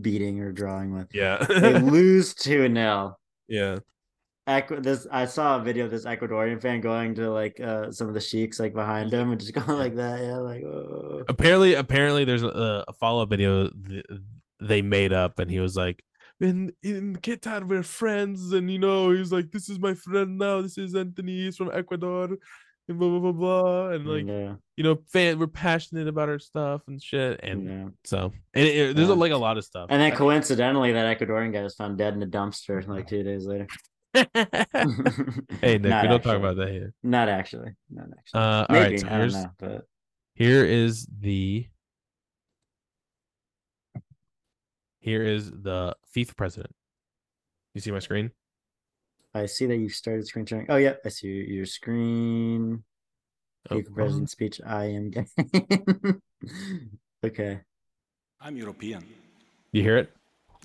[0.00, 1.08] beating or drawing with.
[1.12, 1.38] Yeah.
[1.44, 3.16] They lose two 0
[3.48, 3.78] yeah.
[4.46, 8.08] Equ- this I saw a video of this Ecuadorian fan going to like uh some
[8.08, 10.20] of the sheiks like behind him and just going like that.
[10.20, 11.03] Yeah, like oh.
[11.28, 14.04] apparently apparently there's a, a follow-up video th-
[14.60, 16.02] they made up and he was like
[16.40, 20.60] in in Qatar we're friends and you know he's like this is my friend now
[20.62, 22.24] this is Anthony he's from Ecuador
[22.88, 26.38] and blah blah blah blah and like yeah, you know fan we're passionate about our
[26.38, 27.88] stuff and shit and yeah.
[28.04, 29.14] so it, it- there's Yeah.
[29.14, 32.22] like a lot of stuff And then coincidentally, that Ecuadorian guy was found dead in
[32.22, 33.66] a dumpster like two days later.
[34.14, 37.72] hey Nick Not we don't talk about that here Not actually.
[37.90, 38.40] Not actually.
[38.40, 39.84] uh all Maybe right so I don't here's know, but
[40.34, 41.66] here is the
[45.00, 46.74] here is the FIFA president
[47.74, 48.30] you see my screen
[49.34, 50.70] I see that you started screen sharing.
[50.70, 52.84] Oh yeah, I see your, your screen.
[53.68, 54.60] Oh, FIFA president speech.
[54.64, 55.26] I am gay.
[57.24, 57.60] okay.
[58.40, 59.04] I'm European.
[59.72, 60.12] you hear it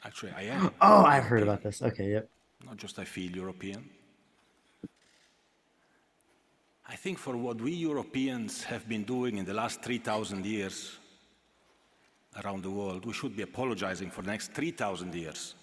[0.05, 0.71] Actually, I am.
[0.82, 1.82] Oh, I've heard about this.
[1.82, 2.29] Okay, yep.
[2.65, 3.89] Not just I feel European.
[6.91, 10.97] I think for what we Europeans have been doing in the last 3,000 years
[12.43, 15.54] around the world, we should be apologizing for the next 3,000 years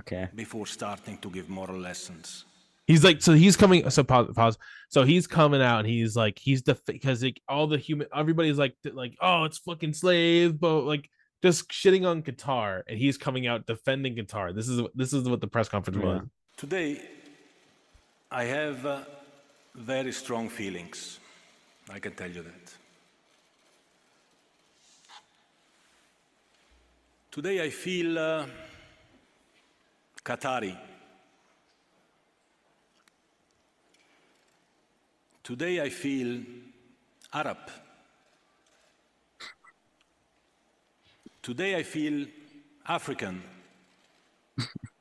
[0.00, 0.28] Okay.
[0.34, 2.44] before starting to give moral lessons.
[2.88, 3.88] He's like, so he's coming.
[3.90, 4.28] So pause.
[4.34, 4.58] pause.
[4.90, 8.58] So he's coming out, and he's like, he's the because like all the human, everybody's
[8.58, 11.08] like, like, oh, it's fucking slave, but like
[11.42, 14.54] just shitting on Qatar, and he's coming out defending Qatar.
[14.54, 16.06] This is this is what the press conference Yeah.
[16.06, 16.22] was.
[16.58, 17.00] Today,
[18.36, 18.98] I have uh,
[19.76, 21.20] very strong feelings.
[21.88, 22.74] I can tell you that.
[27.30, 28.46] Today, I feel uh,
[30.24, 30.76] Qatari.
[35.44, 36.42] Today, I feel
[37.32, 37.70] Arab.
[41.40, 42.26] Today, I feel
[42.84, 43.44] African.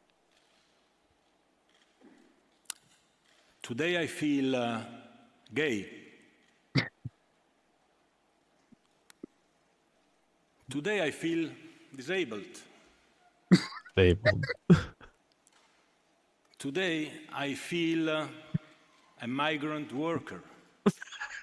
[3.63, 4.81] Today I feel uh,
[5.53, 5.87] gay.
[10.69, 11.49] Today I feel
[11.95, 12.59] disabled.
[13.95, 14.17] They,
[16.59, 18.27] Today I feel uh,
[19.21, 20.43] a migrant worker.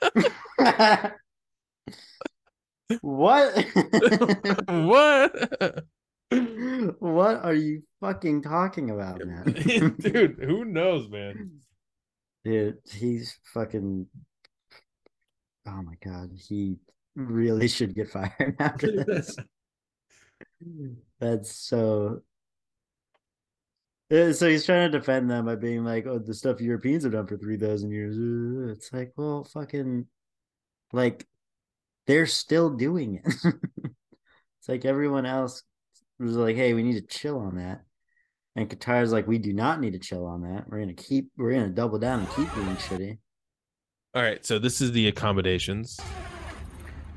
[3.00, 3.64] what?
[4.66, 5.84] what,
[6.98, 9.96] what are you fucking talking about, man?
[9.98, 10.38] dude?
[10.42, 11.62] Who knows, man?
[12.44, 14.08] Dude, he's fucking.
[15.66, 16.76] Oh my god, he
[17.14, 19.36] really should get fired after this.
[21.18, 22.22] That's so.
[24.10, 27.12] Uh, So he's trying to defend them by being like, "Oh, the stuff Europeans have
[27.12, 30.06] done for three thousand years." Uh, It's like, well, fucking,
[30.92, 31.26] like,
[32.06, 33.24] they're still doing it.
[34.58, 35.62] it's like everyone else
[36.18, 37.84] was like, "Hey, we need to chill on that,"
[38.56, 40.68] and Qatar's like, "We do not need to chill on that.
[40.68, 43.18] We're gonna keep, we're gonna double down and keep being shitty."
[44.14, 45.98] All right, so this is the accommodations.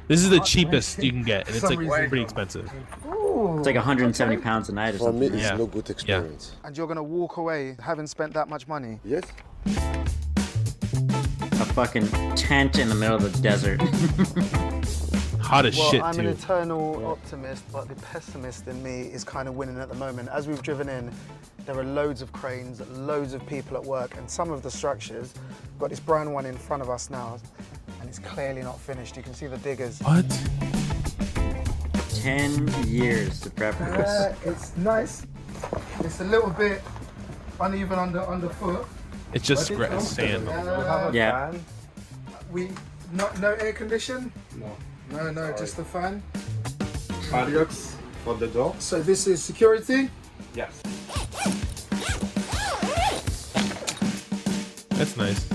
[0.07, 2.69] This is the cheapest you can get, and it's like pretty expensive.
[3.05, 5.39] It's like 170 pounds a night or For me, something.
[5.39, 5.57] it's Yeah.
[5.57, 6.55] no good experience.
[6.63, 8.99] And you're going to walk away having spent that much money.
[9.03, 9.23] Yes?
[9.65, 13.81] A fucking tent in the middle of the desert.
[15.53, 19.47] Hot as Well, shit I'm an eternal optimist, but the pessimist in me is kind
[19.47, 20.29] of winning at the moment.
[20.29, 21.11] As we've driven in,
[21.67, 25.35] there are loads of cranes, loads of people at work, and some of the structures.
[25.73, 27.37] We've got this brown one in front of us now,
[27.99, 29.15] and it's clearly not finished.
[29.15, 29.99] You can see the diggers.
[29.99, 30.25] What?
[32.23, 34.09] 10 years to prep for this.
[34.09, 35.27] Uh, it's nice.
[35.99, 36.81] It's a little bit
[37.61, 38.87] uneven under underfoot.
[39.33, 40.49] It's just gra- sand.
[40.49, 41.53] Uh, Yeah.
[42.51, 42.71] we
[43.11, 44.31] not no air condition.
[44.57, 44.75] No.
[45.13, 46.23] No, no, just the fan.
[47.29, 48.73] Barrioks for the door.
[48.79, 50.09] So this is security.
[50.55, 50.81] Yes.
[54.89, 55.47] That's nice.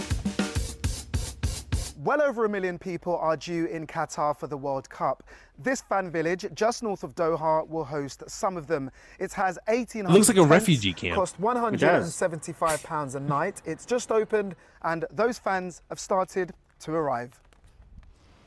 [1.96, 5.24] Well over a million people are due in Qatar for the World Cup.
[5.58, 8.92] This fan village, just north of Doha, will host some of them.
[9.18, 11.14] It has 1,800 looks like a tents, refugee camp.
[11.14, 13.60] It cost 175 pounds a night.
[13.64, 17.40] It's just opened, and those fans have started to arrive.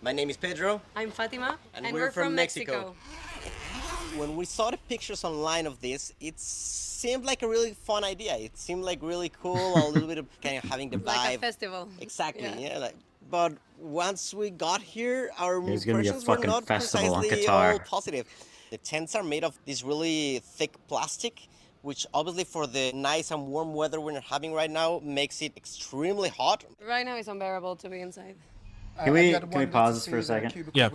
[0.04, 0.82] My name is Pedro.
[0.96, 2.96] I'm Fatima, And and, we're we're, from from, Mexico.
[2.96, 4.20] Mexico.
[4.20, 8.36] When we saw the pictures online of this, it seemed like a really fun idea.
[8.36, 11.06] It seemed like really cool, a little bit of kind of having the vibe.
[11.06, 11.88] Like a festival.
[12.00, 12.44] Exactly.
[12.44, 12.58] Yeah.
[12.58, 12.78] Yeah.
[12.80, 12.96] like,
[13.30, 17.46] but once we got here, our There's gonna be a impressions were not festival precisely
[17.46, 17.74] Qatar.
[17.74, 18.26] all positive.
[18.72, 21.48] The tents are made of this really thick plastic,
[21.84, 26.30] which obviously for the nice and warm weather we're having right now makes it extremely
[26.30, 26.66] hot.
[26.88, 28.36] Right now it's unbearable to be inside.
[29.04, 30.72] Can we- can we pause this for a second?
[30.74, 30.90] Yeah.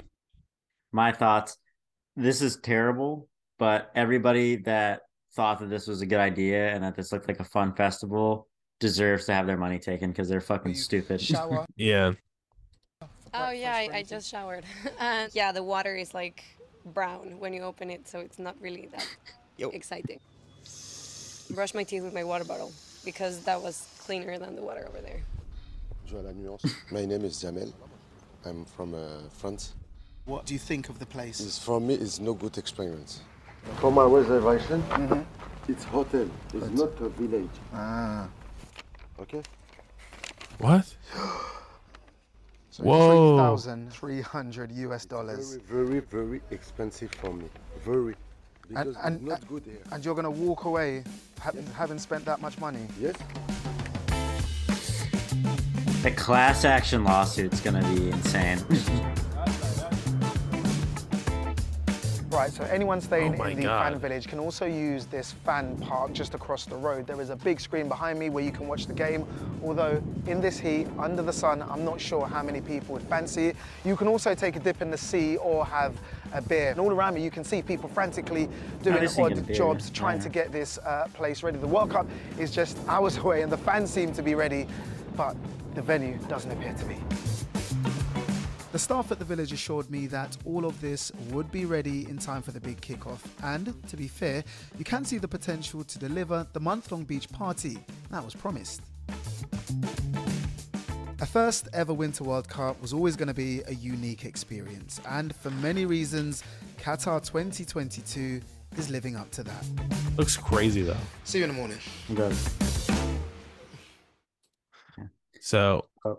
[0.92, 1.56] My thoughts
[2.16, 3.28] this is terrible,
[3.58, 5.02] but everybody that
[5.34, 8.48] thought that this was a good idea and that this looked like a fun festival
[8.80, 11.20] deserves to have their money taken because they're fucking stupid.
[11.76, 12.12] Yeah.
[13.34, 14.64] Oh yeah, I, I just showered.
[14.98, 16.42] and uh, yeah, the water is like
[16.86, 19.06] brown when you open it, so it's not really that
[19.58, 19.68] Yo.
[19.70, 20.20] exciting.
[21.50, 22.72] Brush my teeth with my water bottle
[23.04, 25.20] because that was cleaner than the water over there.
[26.06, 26.62] Joue à la nuance.
[26.92, 27.72] My name is Jamel.
[28.44, 28.98] I'm from uh,
[29.38, 29.74] France.
[30.24, 31.40] What do you think of the place?
[31.40, 33.20] It's, for me, it's no good experience.
[33.80, 35.70] For my reservation, Mm-hmm.
[35.72, 36.28] it's hotel.
[36.54, 37.50] It's not a village.
[37.74, 38.28] Ah.
[39.20, 39.42] Okay?
[40.58, 40.86] What?
[42.70, 43.56] So Whoa.
[43.56, 45.54] 3,300 US dollars.
[45.66, 47.46] Very, very, very expensive for me.
[47.82, 48.14] Very.
[48.68, 49.80] Because and- it's not and- good here.
[49.92, 51.02] And you're going to walk away
[51.40, 52.86] having, having spent that much money.
[53.00, 53.14] Yes?
[56.06, 58.64] A class action lawsuit's gonna be insane.
[62.30, 63.90] Right, so anyone staying Oh in the God.
[63.90, 67.08] fan village can also use this fan park just across the road.
[67.08, 69.26] There is a big screen behind me where you can watch the game.
[69.64, 73.48] Although in this heat, under the sun, I'm not sure how many people would fancy
[73.48, 73.56] it.
[73.84, 75.96] You can also take a dip in the sea or have
[76.32, 76.70] a beer.
[76.70, 78.48] And all around me, you can see people frantically
[78.84, 80.22] doing just odd jobs, trying yeah.
[80.22, 81.58] to get this uh, place ready.
[81.58, 82.06] The World Cup
[82.38, 84.68] is just hours away, and the fans seem to be ready,
[85.16, 85.36] but
[85.76, 86.96] the venue doesn't appear to be.
[88.72, 92.16] The staff at the village assured me that all of this would be ready in
[92.16, 93.20] time for the big kickoff.
[93.42, 94.42] And to be fair,
[94.78, 97.78] you can see the potential to deliver the month long beach party
[98.10, 98.80] that was promised.
[101.20, 105.34] A first ever Winter World Cup was always going to be a unique experience, and
[105.36, 106.42] for many reasons,
[106.78, 108.40] Qatar 2022
[108.78, 109.64] is living up to that.
[110.16, 110.96] Looks crazy though.
[111.24, 111.78] See you in the morning.
[112.14, 112.34] Good.
[115.46, 116.18] So Oh.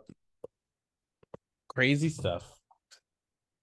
[1.68, 2.50] crazy stuff.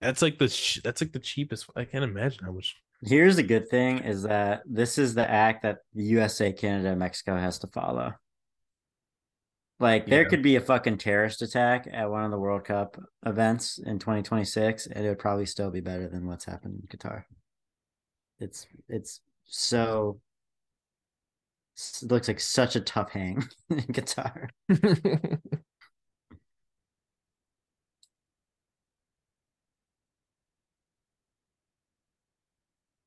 [0.02, 1.70] That's like the ch- that's like the cheapest.
[1.74, 2.76] I can't imagine how much.
[3.00, 6.98] Here's the good thing is that this is the act that the USA, Canada, and
[6.98, 8.12] Mexico has to follow.
[9.80, 10.28] Like there Yeah.
[10.28, 14.86] could be a fucking terrorist attack at one of the World Cup events in 2026,
[14.86, 17.24] and it would probably still be better than what's happened in Qatar.
[18.38, 20.20] It's it's so
[21.76, 24.48] it looks like such a tough hang in Qatar.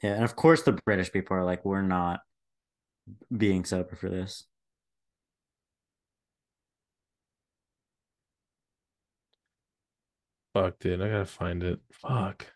[0.04, 2.22] Yeah, and of course the British people are like, we're not
[3.36, 4.46] being sober for this.
[10.54, 11.80] Fuck, dude, I gotta find it.
[11.92, 12.48] Fuck.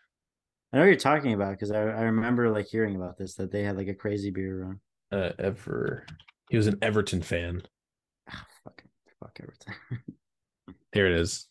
[0.72, 3.52] I know what you're talking about because I, I remember like hearing about this that
[3.52, 4.80] they had like a crazy beer run.
[5.12, 6.06] Uh, ever.
[6.48, 7.62] He was an Everton fan.
[8.64, 8.88] Fucking
[9.20, 9.74] fuck everything.
[10.92, 11.46] Here it is.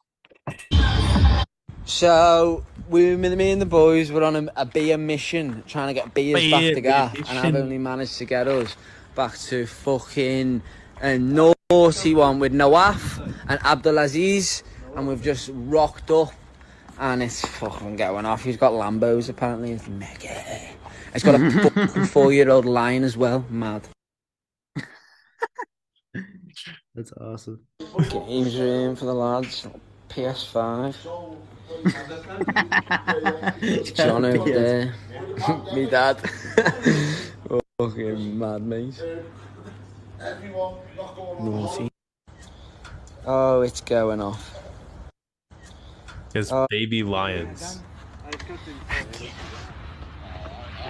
[1.85, 5.93] So we, me me and the boys were on a, a beer mission, trying to
[5.93, 8.75] get beers back Beer to Gath, and I've only managed to get us
[9.13, 10.63] back to fucking
[11.01, 14.63] a naughty one with Nawaf and Abdulaziz,
[14.95, 16.33] and we've just rocked up,
[16.99, 18.43] and it's fucking going off.
[18.43, 19.71] He's got Lambos apparently.
[19.71, 20.71] It's mega.
[21.13, 23.45] It's got a fucking four-year-old lion as well.
[23.49, 23.87] Mad.
[26.95, 27.61] That's awesome.
[28.09, 29.67] Games room for the lads.
[30.09, 30.93] PS5.
[33.95, 34.93] John over there.
[35.73, 36.17] Me dad.
[37.79, 39.01] Fucking mad, mate.
[41.39, 41.89] Naughty.
[43.25, 44.53] Oh, it's going off.
[46.33, 47.79] His Uh, baby lions.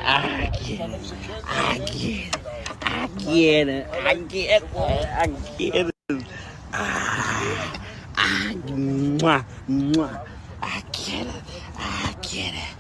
[0.04, 1.14] I get it.
[1.46, 2.36] I get it.
[2.84, 3.90] I get it.
[3.94, 4.70] I get it.
[4.76, 5.28] I
[5.58, 6.26] get it.
[6.74, 7.80] Ah,
[8.18, 10.26] ah, mwah, mwah.
[10.62, 11.44] I get it.
[11.78, 12.76] I get it.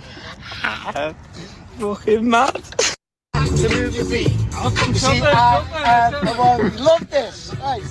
[0.63, 1.13] Ah,
[1.79, 2.61] fucking mad.
[3.33, 4.41] The movie
[4.97, 7.53] See, uh, uh, well, love this.
[7.59, 7.81] Right,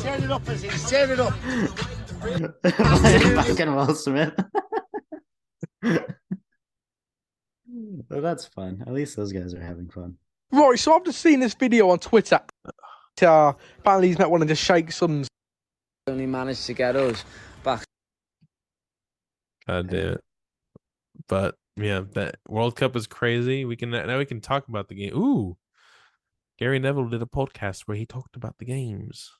[0.00, 0.88] turn it up, Aziz.
[0.90, 1.34] Turn it up.
[3.44, 4.34] fucking Will Smith.
[8.08, 8.82] Well, that's fun.
[8.86, 10.16] At least those guys are having fun.
[10.52, 12.40] Right, so I've just seen this video on Twitter.
[13.22, 15.28] Uh, apparently, he's met one of the Sheikh sons.
[16.06, 17.24] Only managed to get us
[17.62, 17.84] back
[19.70, 20.24] God damn it.
[21.28, 23.64] But yeah, that World Cup is crazy.
[23.64, 25.14] We can now we can talk about the game.
[25.14, 25.56] Ooh.
[26.58, 29.30] Gary Neville did a podcast where he talked about the games.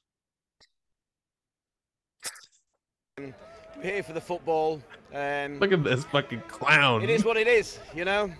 [3.82, 4.80] Here for the football.
[5.12, 7.02] Um, Look at this fucking clown.
[7.02, 8.30] It is what it is, you know.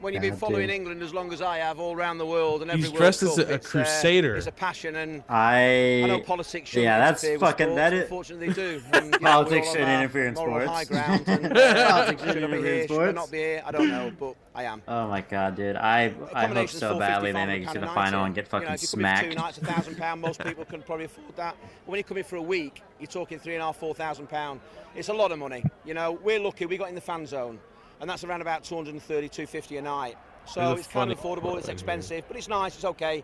[0.00, 0.76] When you've been following damn.
[0.76, 3.22] England as long as I have, all around the world and every He's World dressed
[3.22, 4.36] as Cup, a- a it's, uh, crusader.
[4.36, 8.02] it's a passion, and I I know politics shouldn't yeah, that's fucking sports, that is
[8.04, 8.82] Unfortunately, they do.
[8.92, 10.66] And, you know, politics shouldn't interfere in sports.
[10.66, 12.88] High ground, and, uh, politics should shouldn't be interfere in here?
[12.88, 13.62] Should I not be here?
[13.66, 14.82] I don't know, but I am.
[14.88, 15.76] Oh my god, dude!
[15.76, 18.68] I I hope so badly they make it to the final and get fucking you
[18.70, 19.32] know, if you're coming for smacked.
[19.32, 20.20] Two nights, a thousand pound.
[20.22, 21.56] Most people can probably afford that.
[21.60, 24.28] But when you're coming for a week, you're talking three and a half, four thousand
[24.28, 24.60] pound.
[24.94, 25.62] It's a lot of money.
[25.84, 26.66] You know, we're lucky.
[26.66, 27.58] We got in the fan zone,
[28.00, 30.16] and that's around about 230, 250 a night.
[30.46, 31.56] So it's kind of affordable.
[31.58, 32.74] It's expensive, but it's nice.
[32.74, 33.22] It's okay.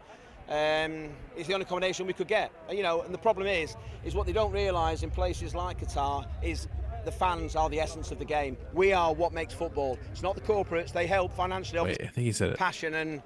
[0.49, 2.53] Um, it's the only accommodation we could get.
[2.69, 3.75] And, You know, and the problem is,
[4.05, 6.69] is what they don't realise in places like Qatar is
[7.05, 8.57] the fans are the essence of the game.
[8.73, 9.99] We are what makes football.
[10.13, 10.93] It's not the corporates.
[10.93, 11.81] They help financially.
[11.81, 12.59] Wait, I think he said it.
[12.59, 13.23] Passion and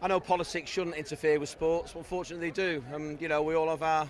[0.00, 2.84] I know politics shouldn't interfere with sports, but unfortunately they do.
[2.94, 4.08] Um, you know, we all have our.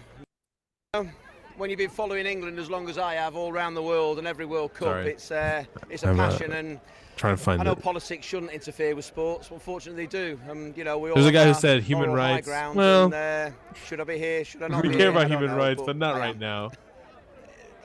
[0.94, 1.10] You know,
[1.58, 4.26] when you've been following England as long as I have, all around the world and
[4.26, 5.10] every World Cup, Sorry.
[5.10, 6.80] it's uh, it's a I'm, uh, passion and.
[7.16, 7.82] trying to find I know it.
[7.82, 10.40] politics shouldn't interfere with sports, but unfortunately they do.
[10.48, 12.46] Um, you know, we all There's a guy who said human rights.
[12.46, 13.50] Well, and, uh,
[13.86, 14.44] should I be here?
[14.44, 16.70] Should I not we be care about human know, rights, but not I right now.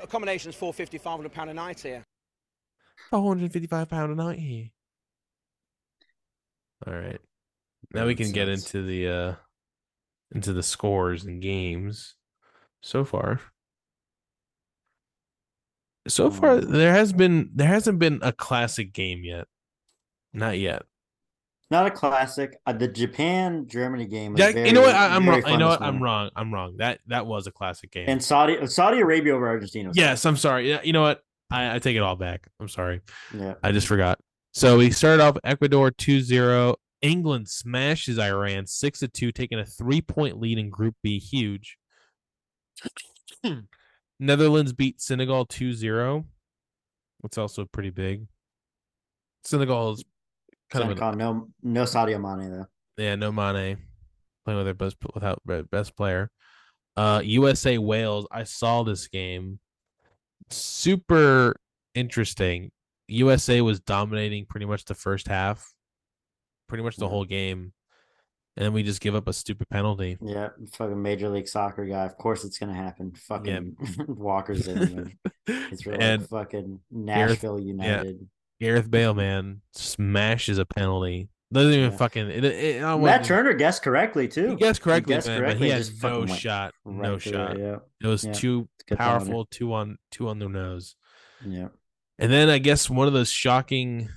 [0.01, 2.03] Accommodation's 450, 500 pound a night here.
[3.09, 4.69] 455 pound a night here.
[6.85, 7.19] All right.
[7.93, 9.35] Now we can get into the uh
[10.33, 12.15] into the scores and games
[12.81, 13.39] so far.
[16.07, 19.47] So far Um, there has been there hasn't been a classic game yet.
[20.33, 20.83] Not yet.
[21.71, 22.57] Not a classic.
[22.65, 24.35] Uh, the Japan Germany game.
[24.37, 24.95] Yeah, very, you know what?
[24.95, 25.41] I, am wrong.
[25.47, 25.81] You know what?
[25.81, 26.29] I'm wrong.
[26.35, 26.77] I'm wrong.
[26.77, 28.05] That that was a classic game.
[28.07, 29.91] And Saudi Saudi Arabia over Argentina.
[29.95, 30.69] yes, I'm sorry.
[30.69, 31.23] Yeah, You know what?
[31.49, 32.47] I, I take it all back.
[32.59, 33.01] I'm sorry.
[33.35, 33.53] Yeah.
[33.63, 34.19] I just forgot.
[34.53, 36.75] So we started off Ecuador 2-0.
[37.01, 41.19] England smashes Iran 6 to 2, taking a three point lead in Group B.
[41.19, 41.77] Huge.
[44.23, 46.23] Netherlands beat Senegal 2-0.
[47.21, 48.25] That's also pretty big.
[49.43, 50.03] Senegal is
[50.71, 52.65] kind of a, Senegal, no no Sadio Mane though.
[52.97, 53.77] yeah, no Mane
[54.45, 56.29] playing with their best without their best player.
[56.95, 58.25] Uh USA Wales.
[58.31, 59.59] I saw this game.
[60.49, 61.55] Super
[61.93, 62.71] interesting.
[63.07, 65.73] USA was dominating pretty much the first half,
[66.69, 67.73] pretty much the whole game,
[68.55, 70.17] and then we just give up a stupid penalty.
[70.21, 72.05] Yeah, fucking Major League Soccer guy.
[72.05, 73.13] Of course it's gonna happen.
[73.15, 73.75] Fucking
[74.07, 75.13] Walker's in.
[75.47, 78.27] It's really And like fucking Gareth- Nashville United.
[78.61, 81.27] Gareth Bale, man, smashes a penalty.
[81.51, 81.97] Doesn't even Yeah.
[81.97, 82.29] fucking.
[82.29, 84.51] It, it, I oh, Matt Turner guessed correctly too.
[84.51, 86.73] He guessed correctly, guessed man, but he has no shot.
[86.85, 87.59] no right it, shot.
[87.59, 88.33] Yeah, It was Yeah.
[88.33, 89.19] too Good ball on it.
[89.25, 90.95] powerful, two on two on the nose.
[91.45, 91.67] yeah.
[92.19, 94.07] And then I guess one of those shocking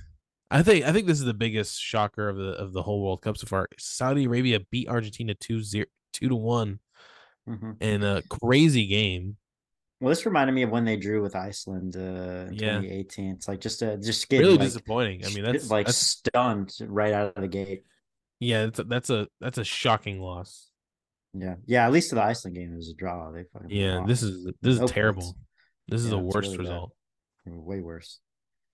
[0.49, 3.21] I think I think this is the biggest shocker of the of the whole World
[3.21, 3.67] Cup so far.
[3.77, 6.79] Saudi Arabia beat Argentina 2-0 2 to 1
[7.47, 9.37] hmm in a crazy game.
[9.99, 12.79] Well, this reminded me of when they drew with Iceland uh, in Yeah.
[12.81, 13.35] 2018.
[13.35, 15.25] It's like just uh, just getting Really like, disappointing.
[15.25, 17.83] I mean, that's like that's, stunned right out of the gate.
[18.39, 20.69] yeah, that's a, that's a that's a shocking loss.
[21.33, 21.85] Yeah, yeah.
[21.85, 23.31] At least the Iceland game, was a draw.
[23.31, 24.07] They fucking Yeah, lost.
[24.07, 24.93] this is this is No points.
[24.93, 25.37] terrible.
[25.87, 26.63] This is Yeah, the worst really bad.
[26.63, 26.91] result.
[27.45, 28.19] Way worse.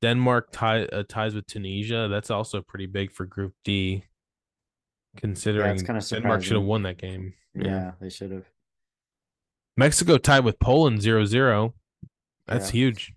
[0.04, 2.10] Denmark tie, uh, ties with Tunisia.
[2.10, 4.04] That's also pretty big for Group D.
[5.16, 7.34] Considering kinda Denmark should have won that game.
[7.56, 8.46] Yeah, they should have.
[9.78, 11.74] Mexico tied with Poland 0-0.
[12.48, 12.80] That's Yeah.
[12.80, 13.14] huge.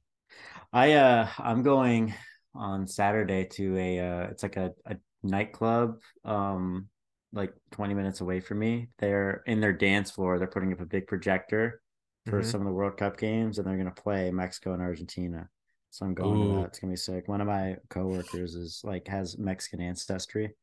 [0.72, 2.14] I uh I'm going
[2.54, 6.88] on Saturday to a uh it's like a, a nightclub um
[7.32, 8.88] like 20 minutes away from me.
[8.98, 10.38] They're in their dance floor.
[10.38, 11.82] They're putting up a big projector
[12.26, 12.44] for Mhm.
[12.44, 15.48] some of the World Cup games and they're gonna play Mexico and Argentina.
[15.90, 16.66] So I'm going to that.
[16.66, 17.26] It's gonna be sick.
[17.28, 20.54] One of my coworkers is like has Mexican ancestry.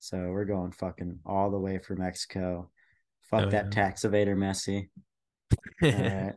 [0.00, 2.70] So we're going fucking all the way for Mexico.
[3.30, 3.70] Fuck Oh, that yeah.
[3.70, 4.88] tax evader Messi.
[5.82, 6.34] Right.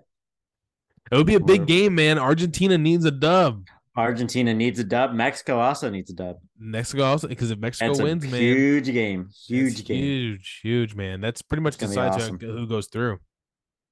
[1.11, 2.19] It would be a big We're- game, man.
[2.19, 3.65] Argentina needs a dub.
[3.95, 5.13] Argentina needs a dub.
[5.13, 6.37] Mexico also needs a dub.
[6.59, 9.29] Mexico also because if Mexico That's wins, man, huge game.
[9.47, 9.97] Huge game.
[10.03, 11.19] huge, huge, man.
[11.21, 12.39] That's pretty much It's gonna be decides awesome.
[12.39, 13.17] who goes through.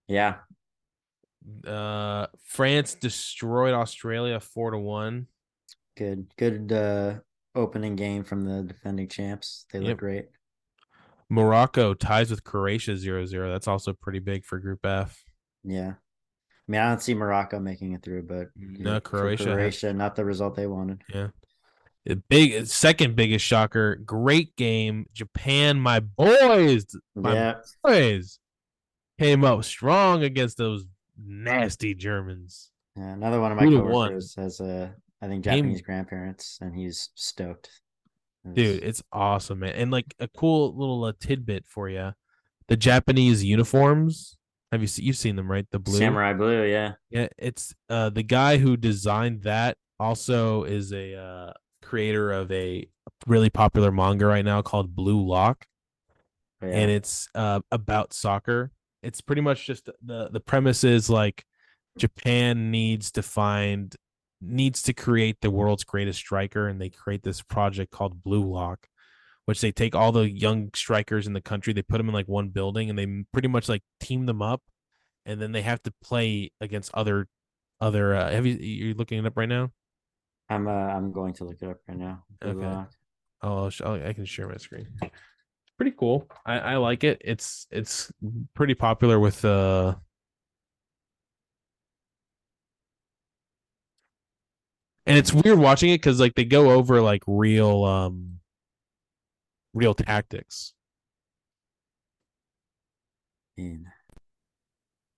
[0.07, 0.35] Yeah.
[1.67, 5.27] Uh, France destroyed Australia four to one.
[5.97, 6.27] Good.
[6.37, 7.15] Good uh
[7.53, 9.65] opening game from the defending champs.
[9.71, 9.97] They look Yep.
[9.97, 10.25] great.
[11.29, 13.51] Morocco ties with Croatia 0-0.
[13.51, 15.23] That's also pretty big for Group F.
[15.63, 15.93] Yeah.
[15.93, 20.15] I mean, I don't see Morocco making it through, but No, for Croatia Croatia, not
[20.15, 21.01] the result they wanted.
[21.13, 21.29] Yeah.
[22.05, 23.95] The big second biggest shocker.
[23.95, 25.07] Great game.
[25.13, 26.85] Japan, my boys,
[27.15, 27.55] my Yeah.
[27.83, 28.39] boys
[29.19, 30.85] came up strong against those
[31.23, 32.71] nasty Germans.
[32.95, 33.13] Yeah.
[33.13, 33.85] Another one of my Two to one.
[34.09, 37.69] coworkers has a, I think Game- Japanese grandparents and he's stoked.
[38.45, 39.73] It's- Dude, it's awesome, man.
[39.75, 42.13] And like a cool little uh, tidbit for you.
[42.67, 44.37] The Japanese uniforms.
[44.71, 45.65] Have you seen you've seen them, right?
[45.71, 45.97] The blue.
[45.97, 46.93] Samurai Blue, yeah.
[47.09, 52.87] Yeah, it's uh the guy who designed that also is a uh creator of a
[53.27, 55.65] really popular manga right now called Blue Lock.
[56.61, 56.69] Yeah.
[56.69, 58.71] and it's uh, about soccer.
[59.05, 61.45] It's pretty much just the the premise is like
[61.97, 63.95] Japan needs to find
[64.41, 68.87] needs to create the world's greatest striker, and they create this project called Blue Lock,
[69.45, 72.27] which they take all the young strikers in the country, they put them in like
[72.27, 74.61] one building, and they pretty much like team them up,
[75.25, 77.27] and then they have to play against other
[77.79, 78.15] other.
[78.15, 79.71] Uh, have you you're looking it up right now?
[80.49, 82.23] I'm uh I'm going to look it up right now.
[82.41, 82.65] Blue Okay.
[82.65, 82.91] Lock.
[83.41, 84.87] Oh, I'll sh- I'll- I can share my screen.
[85.77, 86.27] Pretty cool.
[86.45, 87.21] I, I like it.
[87.23, 88.11] It's it's
[88.53, 89.95] pretty popular with uh
[95.05, 98.39] and it's weird watching it because like they go over like real um
[99.73, 100.73] real tactics.
[103.57, 103.85] In.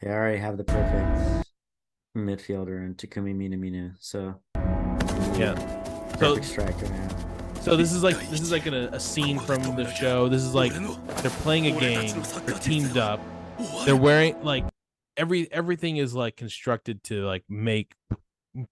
[0.02, 1.48] They already have the perfect
[2.16, 4.36] midfielder in Takumi Minamino, so
[5.38, 5.56] Yeah.
[6.14, 7.37] So perfect striker now.
[7.68, 10.30] So this is like this is like a, a scene from the show.
[10.30, 12.24] This is like they're playing a game.
[12.46, 13.20] They're teamed up.
[13.84, 14.64] They're wearing like
[15.18, 17.94] every everything is like constructed to like make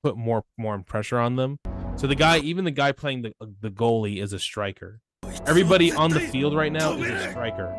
[0.01, 1.59] put more more pressure on them.
[1.97, 5.01] So the guy, even the guy playing the the goalie, is a striker.
[5.45, 7.75] everybody on the field right now is a striker.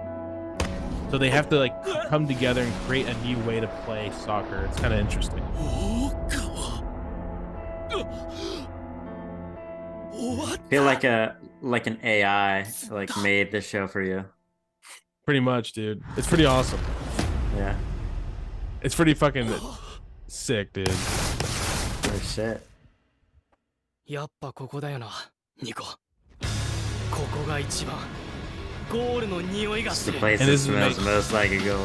[1.11, 4.67] So they have to like come together and create a new way to play soccer.
[4.67, 5.43] It's kind of interesting.
[10.16, 14.26] I feel like a like an AI like made this show for you.
[15.26, 16.02] Pretty much, dude.
[16.18, 16.80] It's pretty awesome.
[17.56, 17.76] Yeah.
[18.82, 19.50] It's pretty fucking
[20.28, 20.90] sick, dude.
[20.90, 22.62] Oh shit.
[24.08, 25.08] やっぱここだよな
[25.62, 25.98] ニコこ
[27.32, 27.96] こが一番
[28.92, 31.04] ゴールの匂いが It's す the る place And that this is smells amazing.
[31.06, 31.78] most like a goal.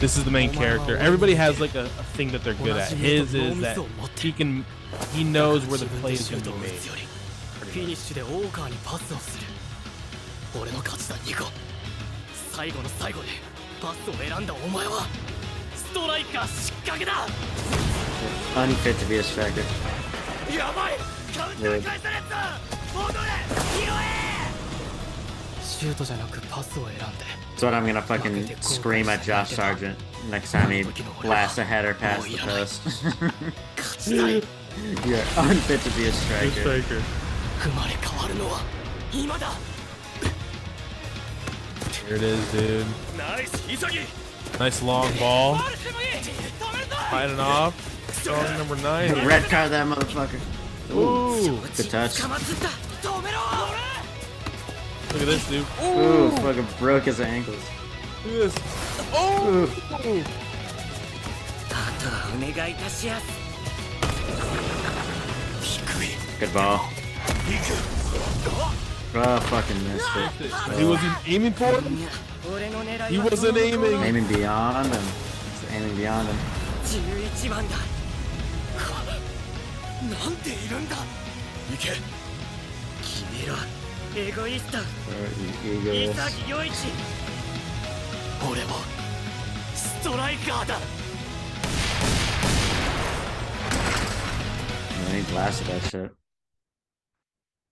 [0.00, 0.98] This is the main character.
[0.98, 2.92] Everybody has like a, a thing that they're good at.
[2.92, 3.78] His is that
[4.18, 4.66] he can
[5.14, 6.72] he knows where the play is gonna be made.
[7.69, 9.45] フィニッシュで大川にパスをする
[10.59, 11.45] 俺の勝ちだニコ
[12.51, 13.27] 最後の最後で
[13.79, 15.05] パスを選んだお前は
[15.75, 17.13] ストライカー失格だ
[18.55, 19.61] Unfit to be a striker.
[20.51, 20.93] やばい
[21.37, 22.57] カウンター返された
[22.97, 23.19] 戻れ
[23.77, 27.05] 拾えシュートじゃなくパスを選んで
[27.55, 29.95] That's what I'm gonna fucking scream at Josh Sargent
[30.31, 30.83] next time he
[31.21, 32.81] blasts a header past the post.
[35.05, 37.28] You're unfit to be a striker.
[37.60, 38.60] 生まれ変わるのは
[39.12, 39.48] 今だ
[42.06, 42.84] Here it is, dude.
[43.16, 43.86] ナイス潔
[44.58, 45.56] Nice long ball.
[45.56, 47.72] ファウルしてもいい止めるぞ Fighting off.
[48.12, 49.14] Strong number nine.
[49.14, 49.26] here.
[49.26, 50.38] Red card that motherfucker.
[50.92, 51.58] Ooh.
[51.76, 52.20] Good touch.
[52.22, 52.68] 捕まつった
[53.08, 53.38] 止めろ
[55.12, 55.64] Look at this, dude.
[55.82, 57.56] Ooh, fucking broke his ankles.
[58.26, 58.54] Look at this.
[59.14, 59.68] Oh.
[61.70, 63.44] あとはお願いいたしやす
[66.40, 66.97] Good ball.
[69.16, 70.78] Oh, fucking missed it.
[70.78, 71.84] He wasn't aiming for it.
[72.52, 74.02] 俺の狙い He は wasn't aiming.
[74.02, 74.92] Aiming beyond him.
[74.92, 76.34] Just aiming beyond him.
[76.84, 77.76] 11番だ
[80.02, 80.96] なんでいるんだ
[81.70, 81.92] 行け
[83.02, 83.54] 君ら
[84.16, 86.14] エゴイスト Or e- egos.
[86.14, 86.72] 潔良一
[88.50, 88.74] 俺も
[89.74, 90.78] ストライカーだ
[95.06, 96.10] And he blasted that shit.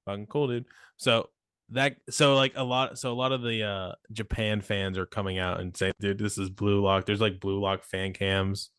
[0.07, 0.65] Fucking cool, dude.
[0.95, 1.29] So
[1.71, 5.37] that so like a lot so a lot of the uh Japan fans are coming
[5.37, 7.05] out and saying, dude, this is blue lock.
[7.05, 8.71] There's like blue lock fan cams.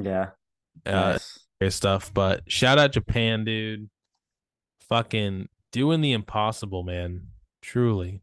[0.00, 0.30] Yeah.
[0.84, 1.18] Uh
[1.60, 1.74] Nice.
[1.74, 2.12] stuff.
[2.12, 3.88] But shout out Japan, dude.
[4.90, 7.28] Fucking doing the impossible, man.
[7.62, 8.20] Truly.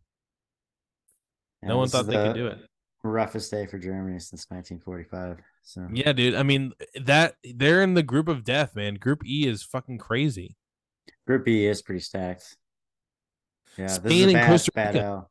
[1.64, 2.60] Yeah, no one thought they could do it.
[3.04, 5.40] Roughest day for Germany since 1945.
[5.64, 6.36] So Yeah, dude.
[6.36, 8.96] I mean, that they're in the group of death, man.
[8.96, 10.56] Group E is fucking crazy.
[11.26, 12.56] Group E is pretty stacked.
[13.78, 15.26] Yeah, this is Spain and bad, Costa bad Rica.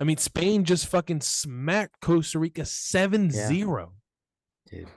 [0.00, 3.90] I mean, Spain just fucking smacked Costa Rica 7-0.
[4.70, 4.88] dude.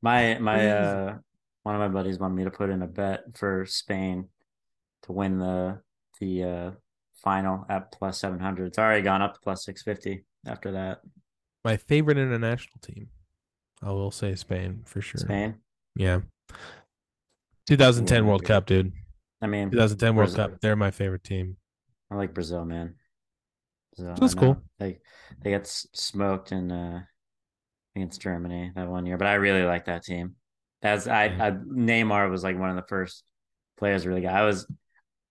[0.00, 1.18] My my uh
[1.64, 4.28] one of my buddies wanted me to put in a bet for Spain
[5.02, 5.80] to win the
[6.20, 6.70] the uh
[7.22, 8.66] final at plus seven hundred.
[8.68, 11.00] It's already gone up to plus six fifty after that.
[11.64, 13.08] My favorite international team.
[13.82, 15.20] I will say Spain for sure.
[15.20, 15.56] Spain.
[15.96, 16.20] Yeah.
[17.68, 18.44] 2010 Yeah, World.
[18.44, 18.92] Cup, dude.
[19.40, 20.60] I mean 2010 World Brazil- Cup.
[20.60, 21.56] They're my favorite team.
[22.10, 22.94] I like Brazil, man.
[24.00, 24.62] I That's cool.
[24.78, 24.98] They
[25.42, 27.02] they got smoked in uh
[27.96, 30.36] against Germany that one year, but I really like that team.
[30.82, 33.24] As I, I Neymar was like one of the first
[33.76, 34.34] players really got.
[34.34, 34.66] I was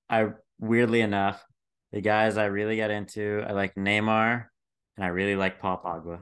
[0.09, 0.29] I
[0.59, 1.43] weirdly enough,
[1.93, 4.45] the guys I really got into, I like Neymar
[4.97, 6.19] and I really like Paul Pogba.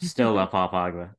[0.00, 1.10] Still love Paul Pogba.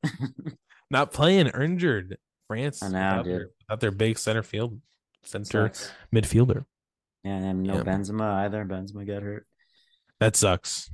[0.89, 2.17] Not playing injured.
[2.47, 3.33] France I know, without, dude.
[3.33, 4.79] their, without their big center field
[5.27, 5.91] center Sucks.
[6.13, 6.65] midfielder.
[7.23, 7.83] Yeah, and no Yeah.
[7.83, 8.65] Benzema either.
[8.65, 9.45] Benzema got hurt.
[10.19, 10.89] That sucks.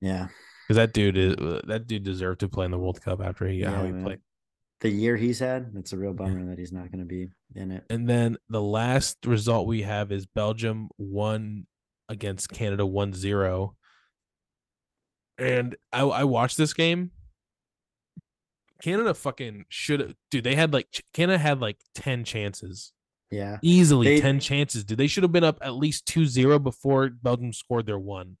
[0.00, 0.28] Yeah.
[0.66, 3.64] Because that dude is that dude deserved to play in the World Cup after he
[3.64, 4.04] uh, how he man.
[4.04, 4.18] played.
[4.80, 7.70] The year he's had, it's a real bummer that he's not going to be in
[7.70, 7.84] it.
[7.88, 11.66] And then the last result we have is Belgium won
[12.08, 13.74] against Canada 1-0.
[15.38, 17.10] And I I watched this game.
[18.82, 22.92] Canada fucking should have dude, they had like Canada had like 10 chances.
[23.34, 23.58] Yeah.
[23.62, 24.84] Easily They- 10 chances.
[24.84, 28.36] Dude, they should have been up at least 2-0 before Belgium scored their one.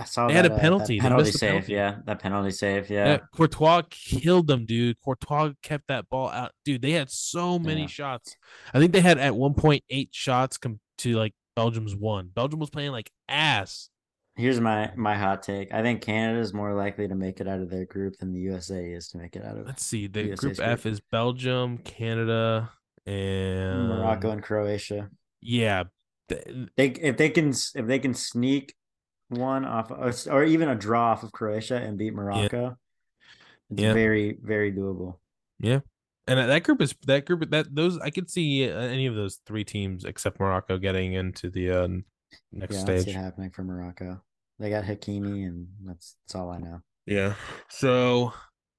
[0.00, 0.96] I saw They had that, a uh, that penalty.
[0.98, 1.50] They penalty save.
[1.50, 1.72] penalty.
[1.72, 2.88] Yeah, that penalty save.
[2.88, 3.06] Yeah.
[3.06, 3.18] Yeah.
[3.34, 4.96] Courtois killed them, dude.
[5.04, 6.52] Courtois kept that ball out.
[6.64, 7.86] Dude, they had so many Yeah.
[7.88, 8.36] shots.
[8.72, 12.28] I think they had at one point eight shots com- to like Belgium's one.
[12.32, 13.88] Belgium was playing like ass.
[14.36, 15.74] Here's my my hot take.
[15.74, 18.38] I think Canada is more likely to make it out of their group than the
[18.38, 20.06] USA is to make it out of Let's see.
[20.06, 22.70] The USA's group F is Belgium, Canada,
[23.08, 25.10] and Morocco and Croatia.
[25.40, 25.84] Yeah.
[26.28, 26.38] They
[26.76, 28.74] if they can if they can sneak
[29.28, 32.76] one off or, even a draw off of Croatia and beat Morocco,
[33.70, 33.92] it's Yeah.
[33.94, 35.18] very very doable.
[35.58, 35.80] Yeah.
[36.26, 39.36] And that- group is that group that those I could see uh, any of those
[39.46, 41.88] three teams except Morocco getting into the uh,
[42.52, 43.14] next yeah, stage.
[43.14, 44.20] happening for Morocco.
[44.58, 46.82] They got Hakimi, and that's that's all I know.
[47.06, 47.34] Yeah.
[47.70, 48.34] So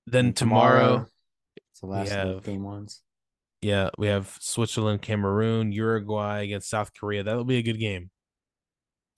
[0.05, 1.07] then And tomorrow,
[1.71, 3.01] it's the last have- game ones.
[3.61, 7.23] Yeah, we have Switzerland, Cameroon, Uruguay against South Korea.
[7.23, 8.09] That'll be a good game.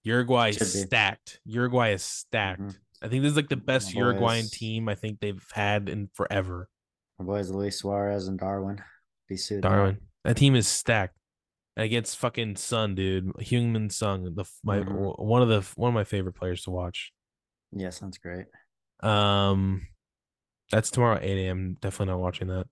[0.03, 1.39] Uruguay is stacked.
[1.45, 2.61] Uruguay is stacked.
[2.61, 2.77] Mhm.
[3.03, 4.51] I think this is like the best My Uruguayan boys.
[4.51, 6.69] team I think they've had in forever.
[7.19, 8.81] My boys Luis Suarez and Darwin.
[9.27, 9.61] Be suited.
[9.61, 9.99] Darwin.
[10.23, 11.17] That team is stacked.
[11.77, 13.27] Against fucking Sun, dude.
[13.39, 15.19] Heung-min Son, the my Mhm.
[15.19, 17.13] one of the one of my favorite players to watch.
[17.71, 18.47] Yeah, sounds great.
[19.01, 19.87] Um,
[20.71, 21.75] that's tomorrow at eight a.m.
[21.79, 22.67] Definitely not watching that.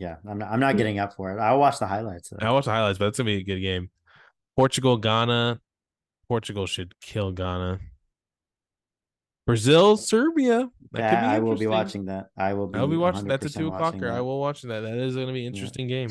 [0.00, 0.50] Yeah, I'm not.
[0.50, 1.38] I'm not getting up for it.
[1.38, 2.30] I'll watch the highlights.
[2.30, 2.38] Though.
[2.40, 3.90] I watch the highlights, but it's gonna be a good game.
[4.56, 5.60] Portugal, Ghana.
[6.26, 7.80] Portugal should kill Ghana.
[9.46, 10.70] Brazil, Serbia.
[10.92, 12.28] That Yeah, be I will be watching that.
[12.36, 12.78] I will be.
[12.78, 13.26] I will be watching.
[13.28, 14.10] That's a two watching o'clocker.
[14.10, 14.80] I will watch that.
[14.80, 16.10] That is gonna be an interesting game.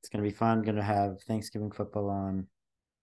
[0.00, 0.62] It's gonna be fun.
[0.62, 2.46] Gonna have Thanksgiving football on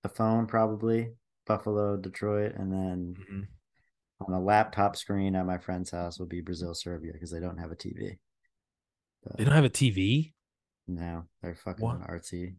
[0.03, 1.09] the phone probably.
[1.45, 4.34] Buffalo, Detroit, and then Mm-hmm.
[4.34, 7.57] on a laptop screen at my friend's house will be Brazil, Serbia because they don't
[7.57, 8.18] have a TV.
[9.38, 10.34] They don't have a TV.
[10.88, 12.01] No, they're fucking What?
[12.01, 12.55] artsy.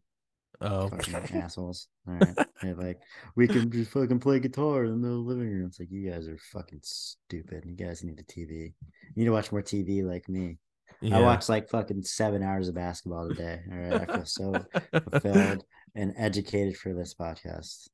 [0.61, 1.87] Oh, fucking assholes.
[2.07, 2.35] All right.
[2.61, 2.99] They're like,
[3.35, 5.67] we can just fucking play guitar in the living room.
[5.67, 7.65] It's like, you guys are fucking stupid.
[7.65, 8.49] You guys need a TV.
[8.49, 8.73] You
[9.15, 10.57] need to watch more TV like me.
[11.03, 11.19] I Yeah.
[11.21, 13.59] watch like fucking seven hours of basketball a day.
[13.71, 14.09] All right.
[14.09, 14.65] I feel so
[15.11, 17.89] fulfilled and educated for this podcast.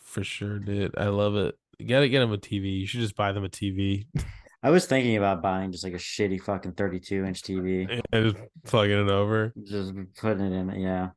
[0.00, 0.98] For sure, dude.
[0.98, 1.54] I love it.
[1.78, 2.80] You gotta get them a TV.
[2.80, 4.06] You should just buy them a TV.
[4.64, 8.00] I was thinking about buying just like a shitty fucking 32 inch TV.
[8.12, 9.52] and just plugging it over.
[9.62, 10.70] Just putting it in.
[10.80, 11.10] Yeah.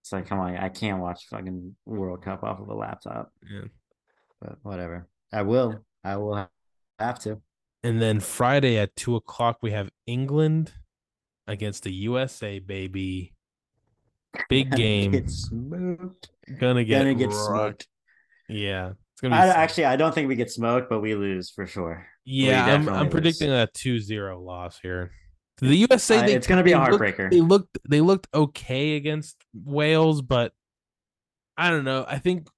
[0.00, 0.56] It's like, come on.
[0.56, 3.30] I can't watch fucking World Cup off of a laptop.
[3.48, 3.68] Yeah.
[4.40, 5.06] But whatever.
[5.32, 5.84] I will.
[6.02, 6.48] I will
[6.98, 7.42] have to.
[7.84, 10.72] And then Friday at two o'clock, we have England
[11.46, 13.34] against the USA, baby.
[14.48, 15.10] Big game.
[15.12, 15.30] Get.
[16.58, 17.46] Gonna get, Gonna get rocked.
[17.46, 17.88] smoked.
[18.48, 18.92] Yeah.
[19.22, 21.66] It's gonna be I, actually, I don't think we get smoked, but we lose for
[21.66, 22.06] sure.
[22.24, 23.10] Yeah, I'm, I'm lose.
[23.12, 25.12] predicting a 2-0 loss here.
[25.58, 27.30] The USA, Uh, they, it's gonna be a they looked- heartbreaker.
[27.30, 30.52] they looked they looked okay against Wales, but
[31.56, 32.04] I don't know.
[32.08, 32.48] I think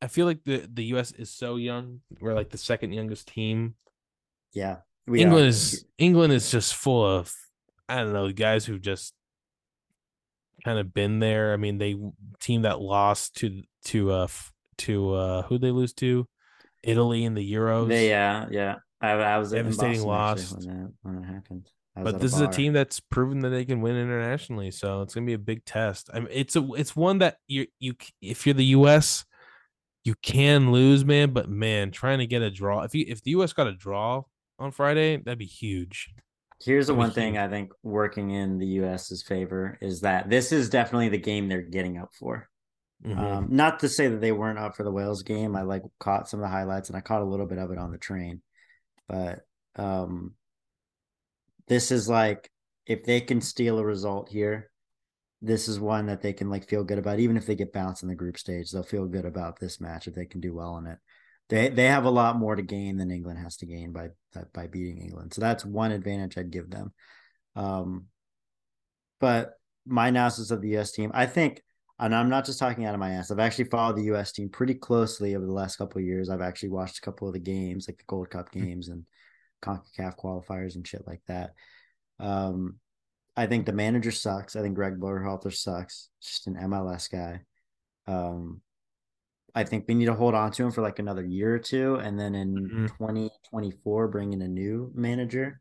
[0.00, 2.00] I feel like the the US is so young.
[2.20, 3.74] We're like the second youngest team.
[4.52, 4.78] Yeah.
[5.06, 5.48] we England are.
[5.48, 7.32] is England is just full of
[7.88, 9.12] I don't know guys who just
[10.64, 11.52] kind of been there.
[11.52, 11.94] I mean, they
[12.40, 16.26] team that lost to to uh f- to uh who they lose to
[16.82, 17.88] Italy in the Euros.
[17.88, 18.76] They, yeah, yeah.
[19.00, 20.52] I, I was in Devastating loss.
[20.52, 21.70] when that when it happened.
[22.02, 25.26] But this is a team that's proven that they can win internationally, so it's gonna
[25.26, 26.10] be a big test.
[26.12, 29.24] I mean, it's a it's one that you you if you're the U.S.
[30.04, 31.32] you can lose, man.
[31.32, 33.52] But man, trying to get a draw if you if the U.S.
[33.52, 34.22] got a draw
[34.58, 36.14] on Friday, that'd be huge.
[36.60, 37.42] Here's the That'd one thing huge.
[37.42, 41.62] I think working in the US's favor is that this is definitely the game they're
[41.62, 42.48] getting up for.
[43.04, 43.18] Mhm.
[43.18, 45.54] Um, not to say that they weren't up for the Wales game.
[45.54, 47.78] I like caught some of the highlights and I caught a little bit of it
[47.78, 48.42] on the train.
[49.08, 49.40] But
[49.76, 50.34] um,
[51.68, 52.50] this is like
[52.86, 54.70] if they can steal a result here,
[55.40, 57.20] this is one that they can like feel good about.
[57.20, 60.08] Even if they get bounced in the group stage, they'll feel good about this match
[60.08, 60.98] if they can do well in it.
[61.48, 64.08] They they have a lot more to gain than England has to gain by
[64.52, 65.34] by beating England.
[65.34, 66.92] So that's one advantage I'd give them.
[67.54, 68.06] Um,
[69.20, 69.52] but
[69.86, 71.62] my analysis of the US team, I think,
[72.00, 73.30] and I'm not just talking out of my ass.
[73.30, 76.30] I've actually followed the US team pretty closely over the last couple of years.
[76.30, 79.04] I've actually watched a couple of the games, like the Gold Cup games and
[79.62, 81.54] CONCACAF qualifiers and shit like that.
[82.20, 82.76] Um,
[83.36, 84.56] I think the manager sucks.
[84.56, 86.08] I think Greg Berhalter sucks.
[86.22, 87.42] Just an MLS guy.
[88.06, 88.60] Um,
[89.54, 91.96] I think we need to hold on to him for like another year or two,
[91.96, 92.96] and then in Mhm.
[92.98, 95.60] 2024 bring in a new manager.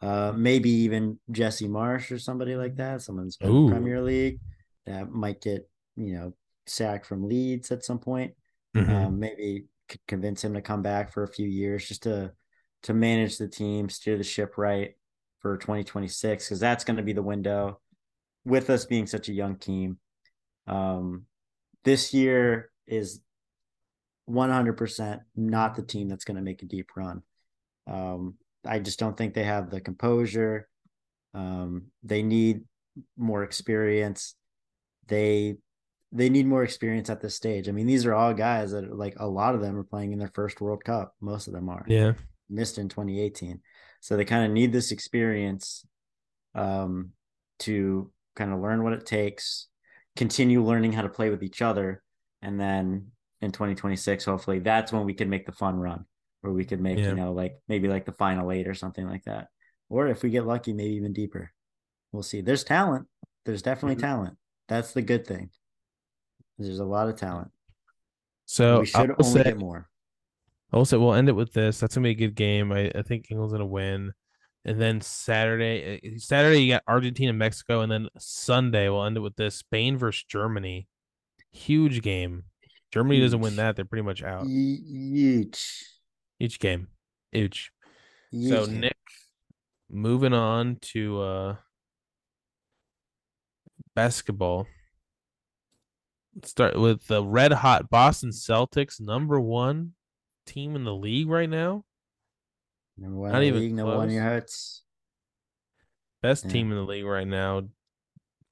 [0.00, 3.02] Uh, maybe even Jesse Marsch or somebody like that.
[3.02, 4.40] Someone's Premier League
[4.86, 6.32] that might get you know
[6.66, 8.34] sacked from Leeds at some point.
[8.76, 8.88] Mhm.
[8.88, 12.32] Um, maybe could convince him to come back for a few years just to
[12.84, 14.94] to manage the team, steer the ship right
[15.40, 17.80] for 2026 because that's going to be the window.
[18.44, 19.98] With us being such a young team,
[20.66, 21.26] um,
[21.84, 23.20] this year is
[24.28, 27.22] 100% not the team that's going to make a deep run.
[27.86, 30.68] Um, I just don't think they have the composure.
[31.34, 32.62] Um, they need
[33.16, 34.34] more experience.
[35.08, 35.56] They
[36.14, 37.68] they need more experience at this stage.
[37.70, 40.12] I mean, these are all guys that are, like a lot of them are playing
[40.12, 41.14] in their first World Cup.
[41.22, 42.12] Most of them are Yeah.
[42.50, 43.60] missed in 2018.
[44.02, 45.86] So they kind of need this experience
[46.54, 47.12] um,
[47.60, 49.68] to kind of learn what it takes,
[50.16, 52.02] continue learning how to play with each other,
[52.42, 56.04] and then in 2026, hopefully, that's when we can make the fun run,
[56.42, 57.08] where we could make Yeah.
[57.08, 59.48] you know like maybe like the final eight or something like that,
[59.88, 61.52] or if we get lucky, maybe even deeper.
[62.12, 62.42] We'll see.
[62.42, 63.08] There's talent.
[63.46, 64.00] There's definitely Mhm.
[64.00, 64.38] talent.
[64.68, 65.50] That's the good thing.
[66.58, 67.50] There's a lot of talent.
[68.46, 69.88] So we should only say, get more.
[70.84, 71.80] Say we'll end it with this.
[71.80, 72.72] That's gonna be a good game.
[72.72, 74.12] I, I think England's gonna win.
[74.64, 79.20] And then Saturday, uh, Saturday you got Argentina, Mexico, and then Sunday we'll end it
[79.20, 80.86] with this Spain versus Germany.
[81.50, 82.44] Huge game.
[82.92, 84.46] Germany doesn't win that, they're pretty much out.
[84.46, 85.84] Huge.
[86.38, 86.88] Each game.
[87.32, 87.72] Huge.
[88.32, 88.80] So Huge game.
[88.80, 88.96] Nick,
[89.90, 91.56] moving on to uh
[93.94, 94.66] basketball.
[96.34, 99.92] Let's start with the red hot Boston Celtics, number one
[100.46, 101.84] team in the league right now.
[102.96, 104.82] Number one Not in the league, number one in your hearts.
[106.22, 106.52] Best Yeah.
[106.52, 107.68] team in the league right now.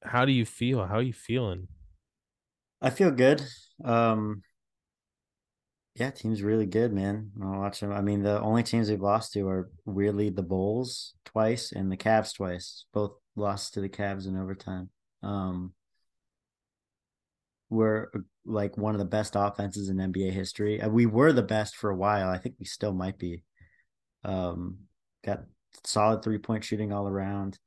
[0.02, 0.86] How do you feel?
[0.86, 1.68] How are you feeling?
[2.82, 3.42] I feel good.
[3.84, 4.42] Um,
[5.94, 7.32] yeah, team's really good, man.
[7.42, 7.92] I'll watch them.
[7.92, 11.96] I mean, the only teams we've lost to are weirdly the Bulls twice and the
[11.96, 12.86] Cavs twice.
[12.92, 14.90] Both lost to the Cavs in overtime.
[15.22, 15.72] Um,
[17.68, 20.80] we're uh, like one of the best offenses in NBA history.
[20.80, 22.28] Uh, We were the best for a while.
[22.28, 23.44] I think we still might be.
[24.24, 24.78] Um,
[25.24, 25.44] got
[25.84, 27.58] solid three point shooting all around.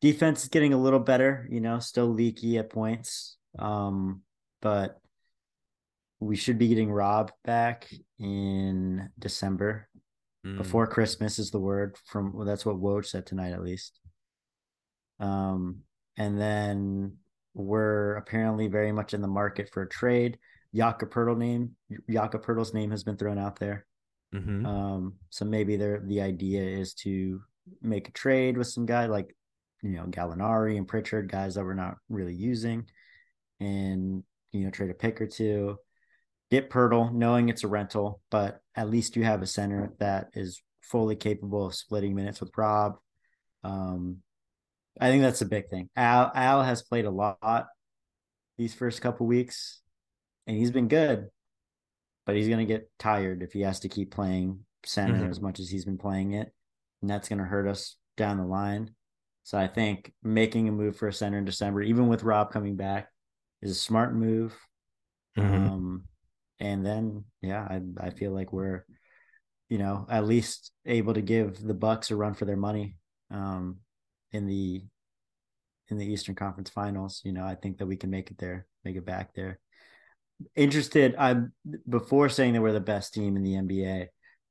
[0.00, 3.36] Defense is getting a little better, you know, still leaky at points.
[3.58, 4.22] Um,
[4.62, 4.98] but
[6.20, 7.88] we should be getting Rob back
[8.18, 9.88] in December.
[10.46, 10.56] Mm.
[10.56, 14.00] Before Christmas is the word from well, that's what Woj said tonight at least.
[15.18, 15.80] Um,
[16.20, 17.16] and then
[17.54, 20.38] we're apparently very much in the market for a trade.
[20.74, 21.76] Jakob Poeltl name,
[22.10, 23.86] Poeltl's name has been thrown out there.
[24.34, 24.66] Mhm.
[24.66, 27.42] Um, so maybe there the idea is to
[27.80, 29.34] make a trade with some guy like
[29.82, 32.86] you know Gallinari and Pritchard, guys that we're not really using,
[33.58, 35.78] and you know trade a pick or two.
[36.50, 40.60] Get Poeltl, knowing it's a rental, but at least you have a center that is
[40.82, 42.98] fully capable of splitting minutes with Rob.
[43.64, 44.22] Um,
[45.00, 45.88] I think that's a big thing.
[45.96, 47.66] Al Al has played a lot
[48.58, 49.80] these first couple weeks,
[50.46, 51.30] and he's been good,
[52.26, 55.30] but he's gonna get tired if he has to keep playing center Mhm.
[55.30, 56.52] as much as he's been playing it,
[57.00, 58.94] and that's gonna hurt us down the line.
[59.42, 62.76] So I think making a move for a center in December, even with Rob coming
[62.76, 63.10] back,
[63.62, 64.56] is a smart move.
[65.36, 65.68] Mhm.
[65.70, 66.08] Um,
[66.58, 68.84] and then yeah, I I feel like we're,
[69.70, 72.96] you know, at least able to give the Bucks a run for their money.
[73.30, 73.80] Um,
[74.32, 74.82] in the
[75.88, 78.66] in the Eastern Conference Finals, you know, I think that we can make it there,
[78.84, 79.58] make it back there.
[80.54, 81.52] Interested, I'm
[81.88, 84.06] before saying that we're the best team in the NBA.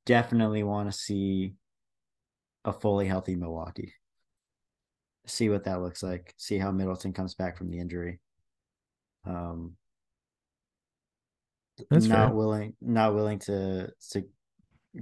[0.06, 1.54] Definitely want to see
[2.66, 3.94] a fully healthy Milwaukee.
[5.26, 6.34] See what that looks like.
[6.38, 8.20] See how Middleton comes back from the injury.
[9.26, 9.76] Um,
[11.90, 12.36] That's not fair.
[12.36, 14.24] willing, not willing to to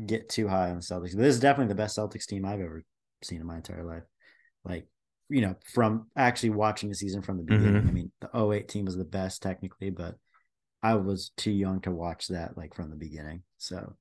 [0.05, 1.13] get too high on the Celtics.
[1.13, 2.83] This is definitely the best Celtics team I've ever
[3.23, 4.03] seen in my entire life.
[4.67, 4.87] Like,
[5.29, 7.83] you know, from actually watching the season from the beginning.
[7.83, 7.87] Mhm.
[7.87, 10.15] I mean, the 08 team was the best technically, but
[10.83, 13.43] I was too young to watch that like from the beginning.
[13.57, 13.97] So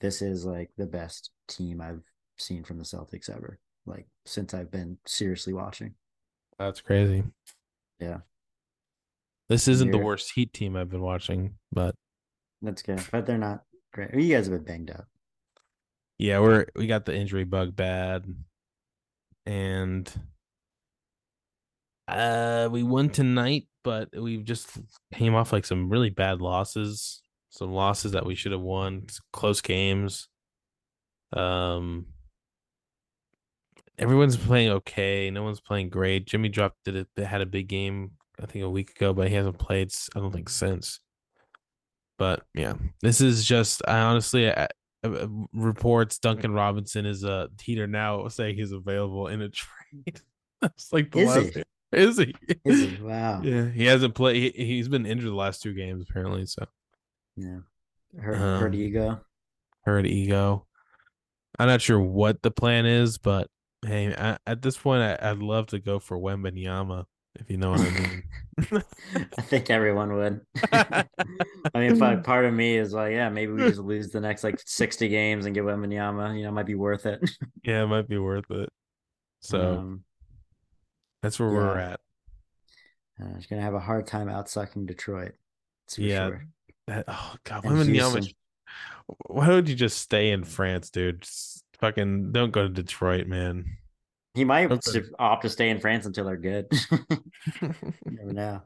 [0.00, 2.02] this is like the best team I've
[2.36, 3.58] seen from the Celtics ever.
[3.86, 5.94] Like since I've been seriously watching.
[6.58, 7.24] That's crazy.
[7.98, 8.18] Yeah.
[9.48, 11.94] This isn't the worst Heat team I've been watching, but
[12.60, 13.00] That's good.
[13.10, 13.62] But they're not
[13.92, 14.12] great.
[14.12, 15.06] You guys have been banged up.
[16.18, 18.26] yeah, we're we got the injury bug bad,
[19.48, 20.12] and
[22.06, 24.78] uh, we won tonight, but we just
[25.14, 29.62] came off like some really bad losses, some losses that we should have won, close
[29.62, 30.28] games.
[31.32, 32.08] Um,
[33.98, 35.30] everyone's playing okay.
[35.30, 36.26] No one's playing great.
[36.26, 37.24] Jimmy dropped did it.
[37.24, 38.10] Had a big game,
[38.42, 39.90] I think, a week ago, but he hasn't played.
[40.14, 41.00] I don't think since.
[42.18, 43.80] But yeah, this is just.
[43.88, 44.68] I honestly, I,
[45.14, 49.48] Uh, uh, reports Duncan Robinson is uh, a heater now saying he's available in a
[49.50, 50.20] trade.
[50.60, 51.54] That's like the Is last.
[51.54, 51.62] he?
[51.92, 52.34] Is he?
[52.64, 52.96] Is he?
[53.02, 53.40] Wow.
[53.42, 54.54] Yeah, he hasn't played.
[54.54, 56.44] He, he's been injured the last two games apparently.
[56.46, 56.66] So
[57.36, 57.58] Yeah.
[58.20, 59.20] Hurt, Um, hurt ego.
[59.84, 60.66] hurt ego.
[61.58, 63.48] I'm not sure what the plan is, but
[63.86, 67.04] hey, I, at this point, I, I'd love to go for Wembanyama
[67.38, 68.22] if you know what I mean.
[69.38, 70.40] I think everyone would.
[70.72, 71.04] I
[71.74, 75.08] mean, part of me is like, yeah, maybe we just lose the next like 60
[75.08, 76.36] games and get Wembanyama.
[76.36, 77.20] You know, might be worth it.
[77.62, 78.68] yeah, it might be worth it.
[79.40, 80.04] So um,
[81.22, 82.00] that's where we're at.
[83.22, 85.32] uh, he's gonna have a hard time outsucking Detroit.
[85.96, 86.44] Yeah, sure.
[86.88, 87.64] That oh god.
[87.64, 88.26] Houston.
[89.26, 91.22] Why would you just stay in France, dude?
[91.22, 93.77] Just fucking don't go to Detroit, man.
[94.38, 95.00] He might Okay.
[95.00, 96.66] s- opt to stay in France until they're good.
[98.04, 98.62] never know.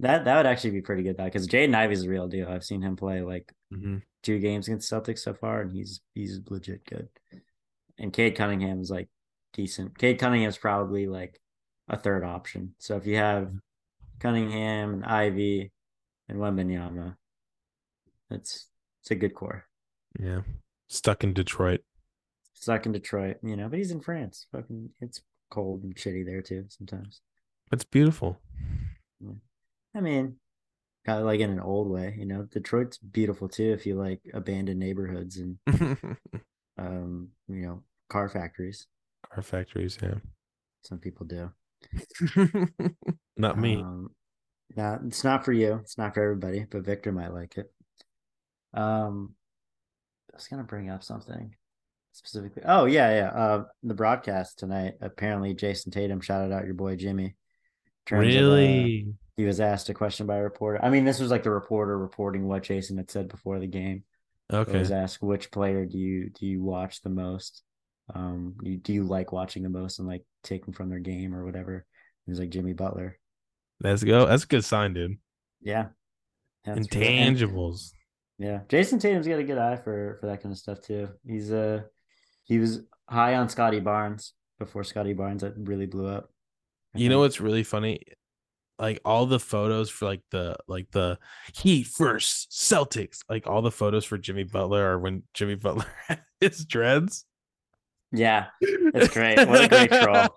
[0.00, 2.48] That that would actually be pretty good though, because Jaden Ivey's a real deal.
[2.48, 4.02] I've seen him play like Mhm.
[4.22, 7.08] two games against Celtics so far, and he's he's legit good.
[7.98, 9.08] And Cade Cunningham is like
[9.52, 9.98] decent.
[9.98, 11.40] Cade Cunningham's probably like
[11.88, 12.74] a third option.
[12.78, 13.50] So if you have
[14.20, 15.72] Cunningham and Ivey
[16.28, 17.16] and Wembanyama.
[18.30, 18.68] It's
[19.02, 19.64] it's a good core.
[20.20, 20.42] Yeah.
[20.88, 21.80] Stuck in Detroit.
[22.60, 24.46] Stuck in Detroit, you know, but he's in France.
[24.50, 27.20] Fucking, it's cold and shitty there too sometimes.
[27.70, 28.40] It's beautiful.
[29.94, 30.36] I mean,
[31.06, 32.48] kind of like in an old way, you know.
[32.50, 35.58] Detroit's beautiful too if you like abandoned neighborhoods and
[36.78, 38.88] um, you know, car factories.
[39.32, 40.14] Car factories, yeah.
[40.82, 41.52] Some people do.
[43.36, 43.76] Not me.
[43.76, 44.10] Um,
[44.76, 45.74] no, it's not for you.
[45.74, 47.72] It's not for everybody, but Victor might like it.
[48.74, 49.34] Um,
[50.32, 51.54] I was gonna bring up something
[52.18, 52.62] specifically.
[52.66, 53.28] Oh yeah, yeah.
[53.30, 54.94] Uh, the broadcast tonight.
[55.00, 57.36] Apparently, Jayson Tatum shouted out your boy Jimmy.
[58.10, 59.14] Uh, Really?
[59.36, 60.84] he was asked a question by a reporter.
[60.84, 64.04] I mean, this was like the reporter reporting what Jayson had said before the game.
[64.50, 64.78] He Okay.
[64.78, 67.62] was asked which player do you do you watch the most?
[68.14, 71.44] Um, you, do you like watching the most and like taking from their game or
[71.44, 71.84] whatever?
[72.24, 73.18] He was like Jimmy Butler.
[73.80, 74.26] Let's go.
[74.26, 75.18] That's a good sign, dude.
[75.60, 75.88] Yeah.
[76.66, 76.76] Real.
[76.76, 77.92] Intangibles.
[78.38, 81.08] Yeah, Jayson Tatum's got a good eye for for that kind of stuff too.
[81.26, 81.82] He's uh
[82.48, 86.30] he was high on Scottie Barnes before Scottie Barnes that really blew up.
[86.94, 88.00] I You know what's really funny?
[88.78, 91.18] Like all the photos for like the like the
[91.54, 96.22] Heat first Celtics, like all the photos for Jimmy Butler are when Jimmy Butler had
[96.40, 97.24] his dreads.
[98.12, 99.36] Yeah, it's great.
[99.46, 100.28] What a great troll.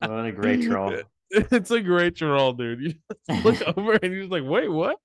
[0.00, 1.00] What a great troll.
[1.30, 2.80] It's a great troll, dude.
[2.80, 2.94] You
[3.28, 4.98] just look over and you're just like, wait, what?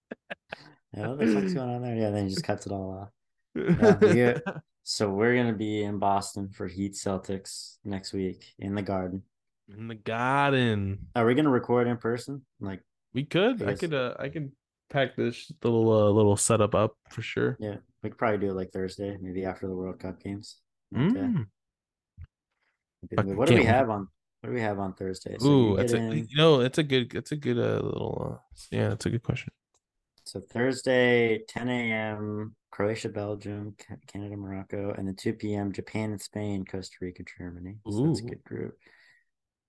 [0.94, 1.96] Yeah, what the fuck's going on there?
[1.96, 3.10] Yeah, then he just cuts it all
[3.56, 4.02] off.
[4.02, 4.40] Yeah,
[4.88, 9.24] so we're gonna be in Boston for Heat Celtics next week in the Garden.
[9.68, 11.08] In the garden.
[11.16, 12.46] Are we gonna record in person?
[12.60, 12.82] Like
[13.16, 13.64] We could.
[13.64, 13.80] I Yes.
[13.80, 14.52] could uh I could
[14.92, 17.58] pack this little uh, little setup up for sure.
[17.60, 20.58] Yeah, we could probably do it like Thursday, maybe after the World Cup games.
[20.96, 21.18] Okay.
[21.18, 21.48] Mm.
[23.36, 24.08] What do we have on?
[24.42, 25.36] What do we have on Thursday?
[25.40, 28.34] So Ooh, that's a in- you know, it's a good it's a good uh, little
[28.34, 28.38] uh,
[28.70, 29.52] yeah, it's a good question.
[30.26, 32.56] So Thursday, 10 a.m.
[32.76, 33.74] Croatia, Belgium,
[34.06, 35.72] Canada, Morocco, and then 2 p.m.
[35.72, 37.78] Japan and Spain, Costa Rica, Germany.
[37.90, 38.78] So that's a good group.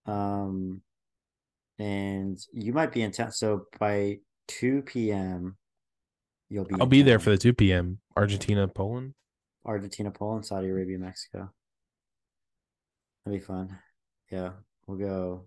[0.06, 0.82] Um,
[1.78, 3.30] and you might be in town.
[3.30, 5.56] So by 2 p.m.,
[6.48, 6.74] you'll be.
[6.80, 8.00] I'll be there for the 2 p.m.
[8.16, 9.14] Argentina, Poland.
[9.64, 11.52] Argentina, Poland, Saudi Arabia, Mexico.
[13.24, 13.78] That'd be fun.
[14.32, 14.50] Yeah,
[14.88, 15.46] we'll go.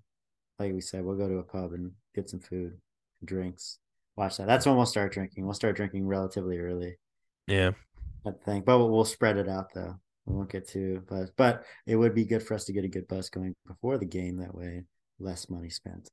[0.60, 2.78] Like we said, we'll go to a pub and get some food,
[3.20, 3.80] and drinks.
[4.16, 4.48] Watch that.
[4.48, 5.44] That's when we'll start drinking.
[5.44, 6.96] We'll start drinking relatively early.
[7.50, 7.72] Yeah.
[8.26, 9.96] I think, but we'll, spread it out though.
[10.26, 12.90] We won't get too buzzed, but it would be good for us to get a
[12.90, 14.38] good buzz going before the game.
[14.38, 14.84] That way,
[15.20, 16.10] less money spent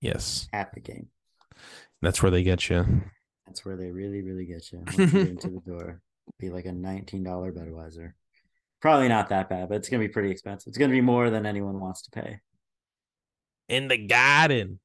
[0.00, 0.48] Yes.
[0.52, 1.08] at the game.
[2.00, 3.02] That's where they get you.
[3.46, 4.84] That's where they really, really get you.
[4.96, 6.00] You into the door,
[6.38, 8.12] be like a nineteen dollar Budweiser.
[8.80, 10.68] Probably not that bad, but it's gonna be pretty expensive.
[10.68, 12.38] It's gonna be more than anyone wants to pay.
[13.68, 14.78] In the garden.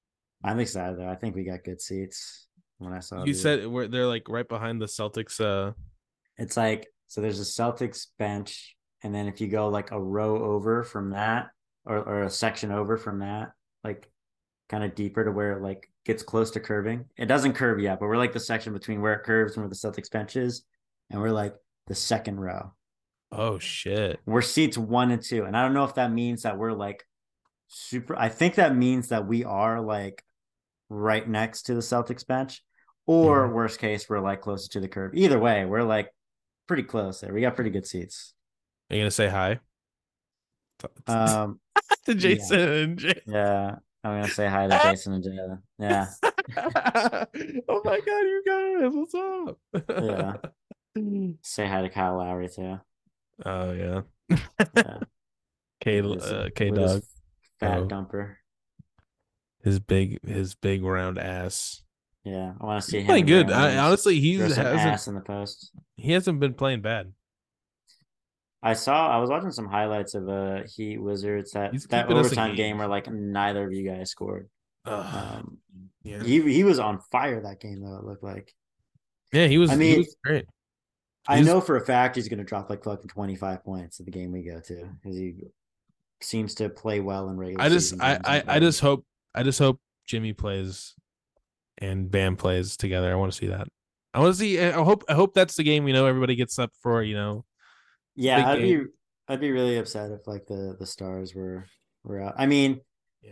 [0.43, 1.07] I'm excited though.
[1.07, 2.47] I think we got good seats.
[2.78, 5.73] When I saw You the- said where they're like right behind the Celtics uh
[6.38, 10.43] it's like so there's a Celtics bench, and then if you go like a row
[10.43, 11.49] over from that,
[11.86, 13.51] or or a section over from that,
[13.84, 14.09] like
[14.67, 17.05] kind of deeper to where it like gets close to curving.
[17.15, 19.69] It doesn't curve yet, but we're like the section between where it curves and where
[19.69, 20.65] the Celtics bench is,
[21.09, 21.55] and we're like
[21.88, 22.73] the second row.
[23.32, 24.19] Oh shit.
[24.26, 27.05] We're seats one and two, and I don't know if that means that we're like
[27.67, 28.17] super.
[28.17, 30.23] I think that means that we are like
[30.89, 32.63] right next to the Celtics bench,
[33.07, 35.11] or worst case, we're like closer to the curve.
[35.15, 36.09] Either way, we're like
[36.67, 37.33] pretty close there.
[37.33, 38.33] We got pretty good seats.
[38.89, 39.59] Are you gonna say hi?
[41.07, 41.59] Um,
[42.05, 43.21] to Jayson and Jay.
[43.25, 45.61] yeah, I'm gonna say hi to Jayson and Jaylen.
[45.79, 46.07] Yeah,
[47.69, 49.57] oh my god, you guys, what's up?
[49.89, 50.33] yeah.
[51.41, 52.79] Say hi to Kyle Lowry too.
[53.45, 54.01] Oh yeah.
[54.75, 54.97] Yeah.
[55.81, 57.03] K uh, K Dog.
[57.59, 57.87] fat Oh.
[57.87, 58.35] dumper.
[59.63, 61.81] His big his big round ass.
[62.26, 63.05] Yeah, I want to see him.
[63.05, 63.51] Playing good.
[63.51, 65.71] I, honestly, he throw hasn't ass in the post.
[65.95, 67.13] he hasn't been playing bad.
[68.63, 69.15] I saw.
[69.15, 72.88] I was watching some highlights of uh Heat Wizards that He's that overtime game where
[72.88, 74.49] like neither of you guys scored.
[74.86, 75.59] Um,
[76.03, 76.23] yeah.
[76.23, 77.97] he he was on fire that game though.
[77.97, 78.51] It looked like.
[79.32, 79.69] Yeah, he was.
[79.69, 80.45] I he mean, was great.
[81.28, 84.05] I know for a fact he's going to drop like fucking twenty five points in
[84.05, 85.36] the game we go to because he
[86.21, 87.63] seems to play well in regular.
[87.63, 89.05] I just season I I, I just hope
[89.36, 90.95] I just hope Jimmy plays
[91.78, 93.11] and Bam plays together.
[93.11, 93.67] I want to see that.
[94.13, 94.59] I want to see.
[94.59, 95.88] I hope I hope that's the game.
[95.88, 97.03] You know, everybody gets up for.
[97.03, 97.45] You know,
[98.15, 98.84] Yeah, I'd game.
[98.84, 98.91] be
[99.28, 101.65] I'd be really upset if like the the stars were
[102.03, 102.36] were out.
[102.38, 102.82] I mean,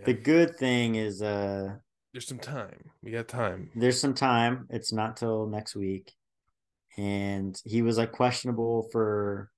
[0.06, 1.76] the good thing is uh
[2.12, 2.92] there's some time.
[3.02, 3.70] We got time.
[3.76, 4.68] there's some time.
[4.70, 6.14] It's not till next week.
[6.98, 9.50] And he was like questionable for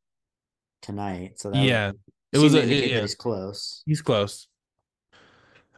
[0.82, 1.40] tonight.
[1.40, 1.92] So that Yeah,
[2.32, 3.84] it was a that yeah, he's close.
[3.86, 4.48] He's close.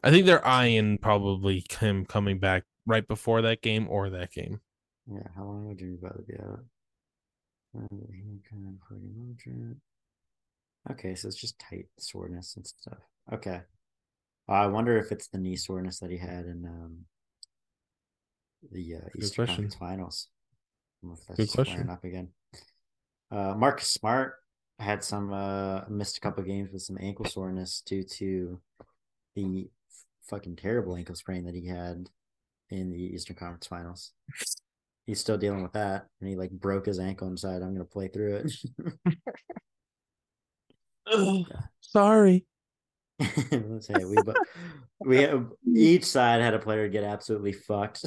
[0.04, 4.62] I think they're eyeing probably him coming back right before that game or that game.
[5.12, 6.64] Yeah, how long would you Butler be out?
[7.74, 9.80] He kind of fucking Mildred.
[10.90, 12.98] Okay, so it's just tight soreness and stuff.
[13.32, 13.62] Okay.
[14.50, 16.98] I wonder if it's the knee soreness that he had in um,
[18.72, 19.70] the uh, Good Eastern question.
[19.70, 20.28] Conference Finals.
[21.36, 21.90] Good question.
[21.90, 22.30] up again.
[23.30, 24.36] Uh, Marcus Smart
[24.80, 28.60] had some uh, missed a couple games with some ankle soreness due to
[29.36, 29.70] the
[30.30, 32.10] fucking terrible ankle sprain that he had
[32.70, 34.12] in the Eastern Conference Finals.
[35.06, 37.86] He's still dealing with that, and he like broke his ankle and decided I'm gonna
[37.86, 38.52] play through it.
[41.82, 42.46] Sorry.
[43.20, 44.34] Let's say we bo-
[45.00, 48.06] we have, each side had a player get absolutely fucked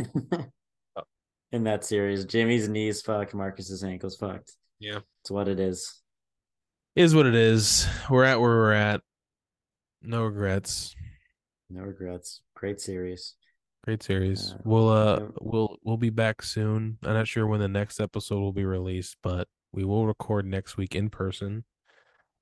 [1.53, 2.25] in that series.
[2.25, 4.53] Jimmy's knees fucked, Marcus's ankles fucked.
[4.79, 5.01] Yeah.
[5.23, 6.01] It's what it is.
[6.97, 7.87] Is what it is.
[8.09, 9.01] We're at where we're at.
[10.03, 10.95] No regrets.
[11.69, 12.43] No regrets.
[12.55, 13.35] Great series.
[13.85, 14.55] Great series.
[14.65, 16.99] We'll uh we'll we'll be back soon.
[17.03, 20.77] I'm not sure when the next episode will be released, but we will record next
[20.77, 21.65] week in person.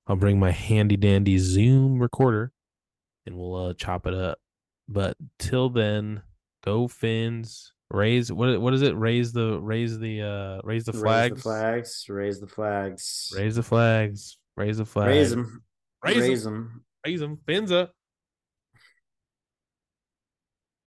[0.09, 2.51] I'll bring my handy dandy Zoom recorder
[3.25, 4.39] and we'll uh chop it up.
[4.89, 6.23] But till then,
[6.65, 7.73] go Fins.
[7.91, 8.97] Raise what what is it?
[8.97, 11.37] Raise the raise the uh raise the Raise flags.
[11.37, 12.07] the flags.
[12.09, 13.33] Raise the flags.
[13.37, 14.39] Raise the flags.
[14.57, 15.09] Raise the flags.
[15.09, 15.63] Raise them.
[16.05, 16.85] Raise them.
[17.07, 17.39] Raise them.
[17.47, 17.93] Fins up.